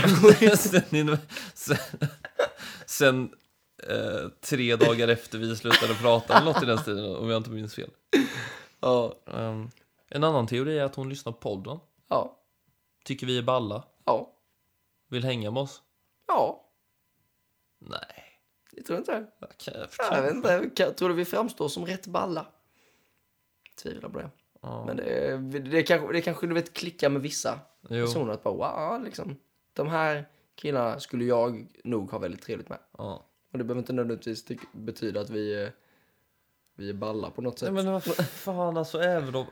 sen, 0.55 1.17
sen, 1.53 1.77
sen 2.85 3.29
eh, 3.89 4.29
tre 4.41 4.75
dagar 4.75 5.07
efter 5.07 5.37
vi 5.37 5.55
slutade 5.55 5.93
prata 5.93 6.33
eller 6.37 6.45
något 6.53 6.63
i 6.63 6.65
den 6.65 6.77
stilen 6.77 7.15
om 7.15 7.29
jag 7.29 7.37
inte 7.37 7.49
minns 7.49 7.75
fel. 7.75 7.89
ja, 8.79 9.15
Ehm, 9.27 9.69
en 10.09 10.23
annan 10.23 10.47
teori 10.47 10.79
är 10.79 10.83
att 10.83 10.95
hon 10.95 11.09
lyssnar 11.09 11.31
på 11.31 11.37
podden. 11.39 11.79
ja, 12.07 12.39
Tycker 13.03 13.27
vi 13.27 13.37
är 13.37 13.43
balla. 13.43 13.83
ja, 14.05 14.31
Vill 15.09 15.23
hänga 15.23 15.51
med 15.51 15.61
oss. 15.63 15.81
ja. 16.27 16.61
Nej. 17.79 18.23
Det 18.71 18.81
tror 18.83 18.95
jag 18.97 19.01
inte. 19.01 19.27
jag 19.39 19.57
kan- 19.57 19.87
Ja, 19.97 20.15
Jag 20.15 20.21
vet 20.21 20.63
inte, 20.65 20.93
tror 20.93 21.09
du 21.09 21.15
vi 21.15 21.25
framstår 21.25 21.67
som 21.67 21.85
rätt 21.85 22.07
balla? 22.07 22.45
Tvivlar 23.83 24.09
på 24.09 24.19
det. 24.19 24.29
Ja. 24.61 24.85
Men 24.85 24.97
det, 24.97 25.37
det, 25.59 25.83
kanske, 25.83 26.13
det 26.13 26.21
kanske 26.21 26.47
du 26.47 26.53
vet 26.53 26.73
klickar 26.73 27.09
med 27.09 27.21
vissa 27.21 27.59
Jo. 27.89 28.05
personer 28.05 28.33
att 28.33 28.43
bara 28.43 28.53
wow, 28.97 29.03
liksom. 29.03 29.35
De 29.73 29.87
här 29.87 30.29
killarna 30.55 30.99
skulle 30.99 31.25
jag 31.25 31.67
nog 31.83 32.11
ha 32.11 32.19
väldigt 32.19 32.41
trevligt 32.41 32.69
med. 32.69 32.79
Ja. 32.97 33.25
Och 33.55 33.59
det 33.59 33.63
behöver 33.63 33.81
inte 33.81 33.93
nödvändigtvis 33.93 34.45
betyda 34.71 35.21
att 35.21 35.29
vi 35.29 35.53
är, 35.53 35.71
vi 36.75 36.89
är 36.89 36.93
balla 36.93 37.29
på 37.29 37.41
något 37.41 37.59
sätt. 37.59 37.73
Nej, 37.73 37.83
men 37.83 37.93
vad 37.93 38.03
fan 38.27 38.77
alltså 38.77 39.01
även 39.01 39.35
om... 39.35 39.45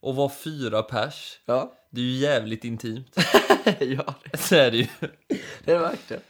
och 0.00 0.14
vara 0.16 0.30
fyra 0.30 0.82
pers. 0.82 1.40
Ja, 1.44 1.74
Det 1.90 2.00
är 2.00 2.04
ju 2.04 2.12
jävligt 2.12 2.64
intimt. 2.64 3.16
ja 3.80 4.14
Så 4.34 4.54
är 4.54 4.70
det 4.70 4.76
ju. 4.76 4.86
det 5.28 5.72
är 5.72 5.74
det 5.74 5.78
verkligen. 5.78 6.22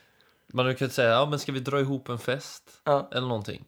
Man 0.46 0.74
kan 0.76 0.86
ju 0.86 0.92
säga, 0.92 1.08
ja 1.08 1.26
men 1.30 1.38
ska 1.38 1.52
vi 1.52 1.60
dra 1.60 1.80
ihop 1.80 2.08
en 2.08 2.18
fest? 2.18 2.80
Ja. 2.84 3.08
Eller 3.12 3.28
någonting. 3.28 3.64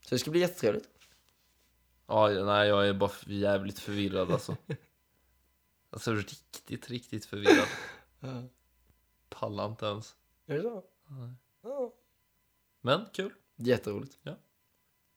Så 0.00 0.14
det 0.14 0.18
ska 0.18 0.30
bli 0.30 0.40
jättetrevligt. 0.40 0.88
Ja, 2.06 2.28
nej 2.28 2.68
jag 2.68 2.88
är 2.88 2.94
bara 2.94 3.10
jävligt 3.26 3.78
förvirrad 3.78 4.30
alltså. 4.30 4.56
Alltså 5.90 6.12
riktigt, 6.12 6.90
riktigt 6.90 7.24
förvirrad. 7.26 7.68
Uh. 8.24 8.44
Pallar 9.28 9.66
inte 9.66 9.86
ens. 9.86 10.14
Är 10.46 10.54
det 10.54 10.62
så? 10.62 10.84
Nej. 11.06 11.30
Ja. 11.62 11.92
Men 12.80 13.06
kul. 13.12 13.32
Jätteroligt. 13.56 14.18
Ja. 14.22 14.36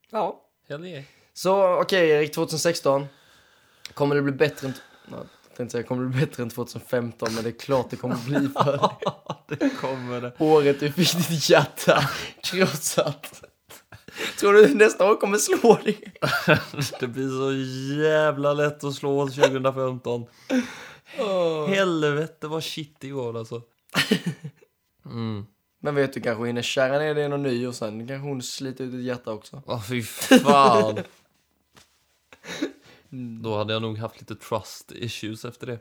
Ja. 0.09 0.45
Hell 0.67 0.85
yeah. 0.85 1.03
Så 1.33 1.73
okej 1.73 1.81
okay, 1.81 2.07
Erik, 2.07 2.33
2016. 2.33 3.05
Kommer 3.93 4.15
det 4.15 4.21
bli 4.21 4.31
bättre 4.31 4.67
än... 4.67 4.73
Jag 5.11 5.57
tänkte 5.57 5.71
säga 5.71 5.83
kommer 5.83 6.03
det 6.03 6.09
bli 6.09 6.25
bättre 6.25 6.43
än 6.43 6.49
2015, 6.49 7.33
men 7.35 7.43
det 7.43 7.49
är 7.49 7.59
klart 7.59 7.89
det 7.89 7.95
kommer 7.95 8.25
bli 8.25 8.49
för 8.53 8.89
det 9.47 9.69
kommer 9.69 10.21
det. 10.21 10.33
Året 10.39 10.79
du 10.79 10.91
fick 10.91 11.29
ditt 11.29 11.49
hjärta 11.49 12.09
krossat. 12.43 13.43
Tror 14.39 14.53
du 14.53 14.75
nästa 14.75 15.11
år 15.11 15.15
kommer 15.15 15.37
slå 15.37 15.75
dig? 15.75 16.13
det 16.99 17.07
blir 17.07 17.29
så 17.29 17.53
jävla 18.01 18.53
lätt 18.53 18.83
att 18.83 18.93
slå 18.93 19.27
2015. 19.27 20.25
Oh. 21.19 21.67
Helvete 21.67 22.47
vad 22.47 22.63
shit 22.63 23.03
igår 23.03 23.37
alltså. 23.37 23.61
mm. 25.05 25.45
Men 25.79 25.95
vet 25.95 26.13
du, 26.13 26.21
kanske 26.21 26.45
hinner 26.45 26.61
kära 26.61 26.99
ner 26.99 27.15
dig 27.15 27.25
i 27.25 27.27
någon 27.27 27.43
ny 27.43 27.67
och 27.67 27.75
sen 27.75 28.07
kanske 28.07 28.27
hon 28.27 28.41
sliter 28.41 28.83
ut 28.83 28.93
ett 28.93 29.03
hjärta 29.03 29.31
också. 29.31 29.61
Åh, 29.65 29.75
oh, 29.75 29.83
fy 29.83 30.01
fan. 30.03 30.99
Mm. 33.11 33.41
Då 33.41 33.57
hade 33.57 33.73
jag 33.73 33.81
nog 33.81 33.97
haft 33.97 34.19
lite 34.19 34.35
trust 34.35 34.91
issues 34.91 35.45
efter 35.45 35.67
det. 35.67 35.79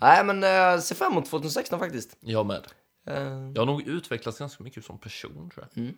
Nej, 0.00 0.24
men 0.24 0.44
eh, 0.44 0.50
jag 0.50 0.74
uh, 0.74 0.80
ser 0.80 0.94
fram 0.94 1.12
emot 1.12 1.26
2016 1.26 1.78
faktiskt. 1.78 2.16
Jag 2.20 2.46
med. 2.46 2.66
Uh... 3.08 3.16
Jag 3.54 3.60
har 3.60 3.66
nog 3.66 3.82
utvecklats 3.82 4.38
ganska 4.38 4.64
mycket 4.64 4.84
som 4.84 4.98
person, 4.98 5.50
tror 5.50 5.68
jag. 5.70 5.82
Mm. 5.82 5.96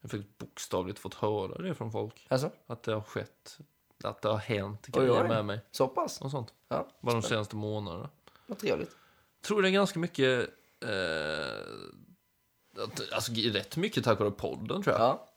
Jag 0.00 0.12
har 0.12 0.24
bokstavligt 0.38 0.98
fått 0.98 1.14
höra 1.14 1.62
det 1.62 1.74
från 1.74 1.92
folk. 1.92 2.26
Alltså? 2.28 2.50
Att 2.66 2.82
det 2.82 2.94
har 2.94 3.00
skett 3.00 3.58
att 4.04 4.22
det 4.22 4.28
har 4.28 4.38
hänt 4.38 4.86
grejer 4.86 5.22
oj. 5.22 5.28
med 5.28 5.44
mig. 5.44 5.60
så 5.70 5.88
pass? 5.88 6.20
Och 6.20 6.30
sånt. 6.30 6.54
Ja, 6.68 6.88
Bara 7.00 7.12
de 7.14 7.22
senaste 7.22 7.56
månaderna. 7.56 8.10
vad 8.46 8.58
trevligt. 8.58 8.96
tror 9.42 9.62
det 9.62 9.68
är 9.68 9.72
ganska 9.72 9.98
mycket... 9.98 10.48
Eh, 10.80 12.82
att, 12.84 13.12
alltså 13.12 13.32
rätt 13.32 13.76
mycket 13.76 14.04
tack 14.04 14.18
vare 14.18 14.30
podden 14.30 14.82
tror 14.82 14.94
jag. 14.96 15.00
Ja, 15.00 15.28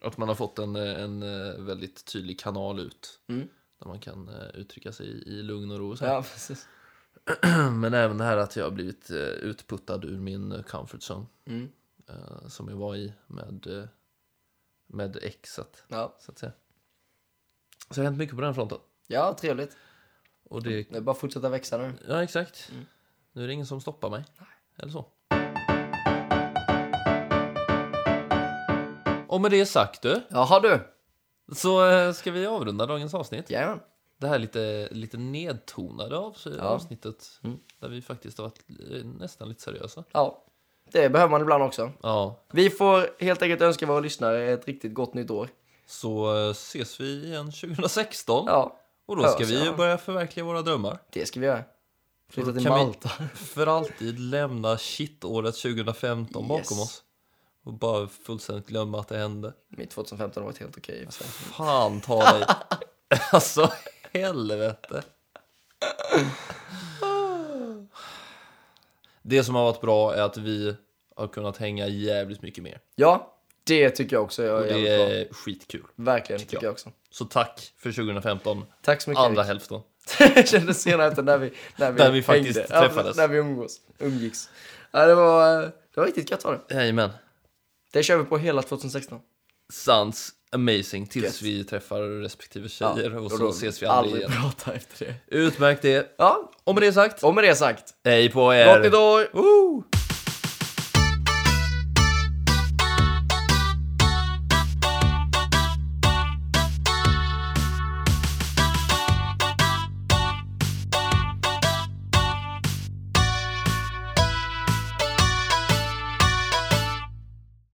Att 0.00 0.18
man 0.18 0.28
har 0.28 0.34
fått 0.34 0.58
en, 0.58 0.76
en 0.76 1.22
eh, 1.22 1.54
väldigt 1.60 2.04
tydlig 2.04 2.40
kanal 2.40 2.80
ut. 2.80 3.20
Mm. 3.26 3.48
Där 3.78 3.86
man 3.86 4.00
kan 4.00 4.28
eh, 4.28 4.60
uttrycka 4.60 4.92
sig 4.92 5.06
i, 5.06 5.10
i 5.10 5.42
lugn 5.42 5.70
och 5.70 5.78
ro. 5.78 5.90
och 5.90 5.98
Så. 5.98 6.04
ja 6.04 6.22
precis. 6.22 6.68
Men 7.72 7.94
även 7.94 8.18
det 8.18 8.24
här 8.24 8.36
att 8.36 8.56
jag 8.56 8.64
har 8.64 8.70
blivit 8.70 9.10
eh, 9.10 9.16
utputtad 9.18 10.04
ur 10.04 10.18
min 10.18 10.62
comfort 10.68 11.00
zone. 11.10 11.26
Mm. 11.44 11.68
Eh, 12.08 12.48
som 12.48 12.68
jag 12.68 12.76
var 12.76 12.96
i 12.96 13.12
med, 13.26 13.88
med 14.86 15.16
exet. 15.22 15.84
Ja. 15.88 16.16
Så 16.20 16.32
att 16.32 16.38
säga. 16.38 16.52
Så 17.92 18.00
det 18.00 18.00
har 18.00 18.10
hänt 18.10 18.18
mycket 18.18 18.36
på 18.36 18.42
den 18.42 18.54
fronten. 18.54 18.78
ja, 19.06 19.34
trevligt. 19.40 19.76
Och 20.50 20.62
det, 20.62 20.90
Det 20.90 20.96
är 20.96 21.00
bara 21.00 21.10
att 21.10 21.18
fortsätta 21.18 21.48
växa 21.48 21.78
nu. 21.78 21.92
ja 22.08 22.22
exakt. 22.22 22.68
Mm. 22.72 22.84
Nu 23.32 23.42
är 23.42 23.46
det 23.46 23.52
ingen 23.52 23.66
som 23.66 23.80
stoppar 23.80 24.10
mig. 24.10 24.24
Eller 24.78 24.92
så. 24.92 25.06
Och 29.28 29.40
med 29.40 29.50
det 29.50 29.66
sagt 29.66 30.02
du. 30.02 30.20
Jaha 30.28 30.60
du. 30.60 30.80
Så 31.54 31.90
eh, 31.90 32.12
ska 32.12 32.30
vi 32.30 32.46
avrunda 32.46 32.86
dagens 32.86 33.14
avsnitt. 33.14 33.50
Jajamän. 33.50 33.80
Det 34.18 34.26
här 34.28 34.38
lite, 34.38 34.88
lite 34.90 35.16
nedtonade 35.16 36.16
av, 36.16 36.36
avsnittet. 36.60 37.40
Mm. 37.44 37.58
Där 37.80 37.88
vi 37.88 38.02
faktiskt 38.02 38.38
har 38.38 38.44
varit 38.44 38.60
eh, 38.90 39.04
nästan 39.04 39.48
lite 39.48 39.62
seriösa. 39.62 40.04
Ja, 40.12 40.44
det 40.92 41.08
behöver 41.08 41.30
man 41.30 41.40
ibland 41.40 41.62
också. 41.62 41.92
Ja, 42.02 42.40
Vi 42.52 42.70
får 42.70 43.22
helt 43.24 43.42
enkelt 43.42 43.62
önska 43.62 43.86
våra 43.86 44.00
lyssnare 44.00 44.44
ett 44.52 44.66
riktigt 44.66 44.94
gott 44.94 45.14
nytt 45.14 45.30
år. 45.30 45.48
Så 45.92 46.32
ses 46.50 47.00
vi 47.00 47.24
igen 47.26 47.52
2016. 47.52 48.44
Ja, 48.46 48.76
Och 49.06 49.16
då 49.16 49.28
ska 49.28 49.44
vi 49.44 49.58
ju 49.58 49.64
ja. 49.64 49.76
börja 49.76 49.98
förverkliga 49.98 50.44
våra 50.46 50.62
drömmar. 50.62 50.98
det 51.10 51.26
ska 51.26 51.40
vi 51.40 51.46
göra. 51.46 51.64
Flytta 52.30 52.52
till 52.52 52.68
Malta. 52.68 53.08
För 53.34 53.66
alltid 53.66 54.18
lämna 54.20 54.78
shitåret 54.78 55.54
2015 55.54 56.48
bakom 56.48 56.58
Yes. 56.58 56.70
oss. 56.82 57.02
Och 57.64 57.72
bara 57.72 58.08
fullständigt 58.08 58.66
glömma 58.66 59.00
att 59.00 59.08
det 59.08 59.18
hände. 59.18 59.52
Mitt 59.68 59.90
2015 59.90 60.42
har 60.42 60.50
varit 60.50 60.58
helt 60.60 60.78
okej 60.78 61.06
sig. 61.10 61.26
Fan 61.26 62.00
ta 62.00 62.32
dig. 62.32 62.44
alltså 63.32 63.72
helvete. 64.12 65.02
Det 69.22 69.44
som 69.44 69.54
har 69.54 69.62
varit 69.64 69.80
bra 69.80 70.14
är 70.14 70.22
att 70.22 70.36
vi 70.36 70.76
har 71.16 71.28
kunnat 71.28 71.56
hänga 71.56 71.86
jävligt 71.88 72.42
mycket 72.42 72.64
mer. 72.64 72.80
Ja, 72.94 73.31
det 73.64 73.90
tycker 73.90 74.16
jag 74.16 74.22
också. 74.24 74.44
Jag 74.44 74.60
Och 74.60 74.66
är 74.66 74.72
det 74.74 74.78
jävligt 74.80 75.08
bra. 75.08 75.16
är 75.16 75.34
skitkul. 75.34 75.82
Verkligen, 75.96 76.40
tycker 76.40 76.56
jag. 76.56 76.62
jag 76.64 76.72
också. 76.72 76.90
Så 77.10 77.24
tack 77.24 77.72
för 77.78 77.92
2015. 77.92 78.64
Tack 78.82 79.02
så 79.02 79.10
mycket 79.10 79.24
Andra 79.24 79.42
hälften. 79.42 79.80
Det 80.18 80.48
kändes 80.48 80.82
senare 80.82 81.08
efter 81.08 81.22
när 81.22 81.38
vi, 81.38 81.52
när 81.76 81.92
vi, 81.92 81.98
Där 81.98 82.10
vi 82.10 82.22
faktiskt 82.22 82.58
hängde. 82.58 82.74
Ja, 82.74 82.80
träffades. 82.80 83.16
när 83.16 83.28
vi 83.28 83.36
umgås, 83.38 83.80
umgicks. 83.98 84.48
Ja, 84.90 85.06
det, 85.06 85.14
var, 85.14 85.60
det 85.62 85.72
var 85.96 86.06
riktigt 86.06 86.30
gött 86.30 86.44
var 86.44 86.60
det. 86.68 86.74
Jajamän. 86.74 87.10
Det 87.92 88.02
kör 88.02 88.16
vi 88.16 88.24
på 88.24 88.38
hela 88.38 88.62
2016. 88.62 89.18
Sounds 89.72 90.30
amazing 90.52 91.06
tills 91.06 91.24
Yes. 91.24 91.42
vi 91.42 91.64
träffar 91.64 92.00
respektive 92.22 92.68
tjejer 92.68 93.16
och 93.16 93.32
så 93.32 93.48
ses 93.48 93.82
vi 93.82 93.86
aldrig 93.86 94.16
igen. 94.22 94.32
prata 94.42 94.72
efter 94.72 95.06
det. 95.06 95.36
Utmärkt 95.36 95.82
det. 95.82 96.14
Ja, 96.18 96.52
Och 96.64 96.74
med 96.74 96.82
det 96.82 96.92
sagt, 96.92 97.22
och 97.22 97.34
med 97.34 97.44
det 97.44 97.54
sagt. 97.54 97.84
hej 98.04 98.30
på 98.30 98.40
Gott 98.44 98.54
er! 98.54 98.80
nytt 98.80 98.94
år! 98.94 99.28
Woo! 99.32 99.84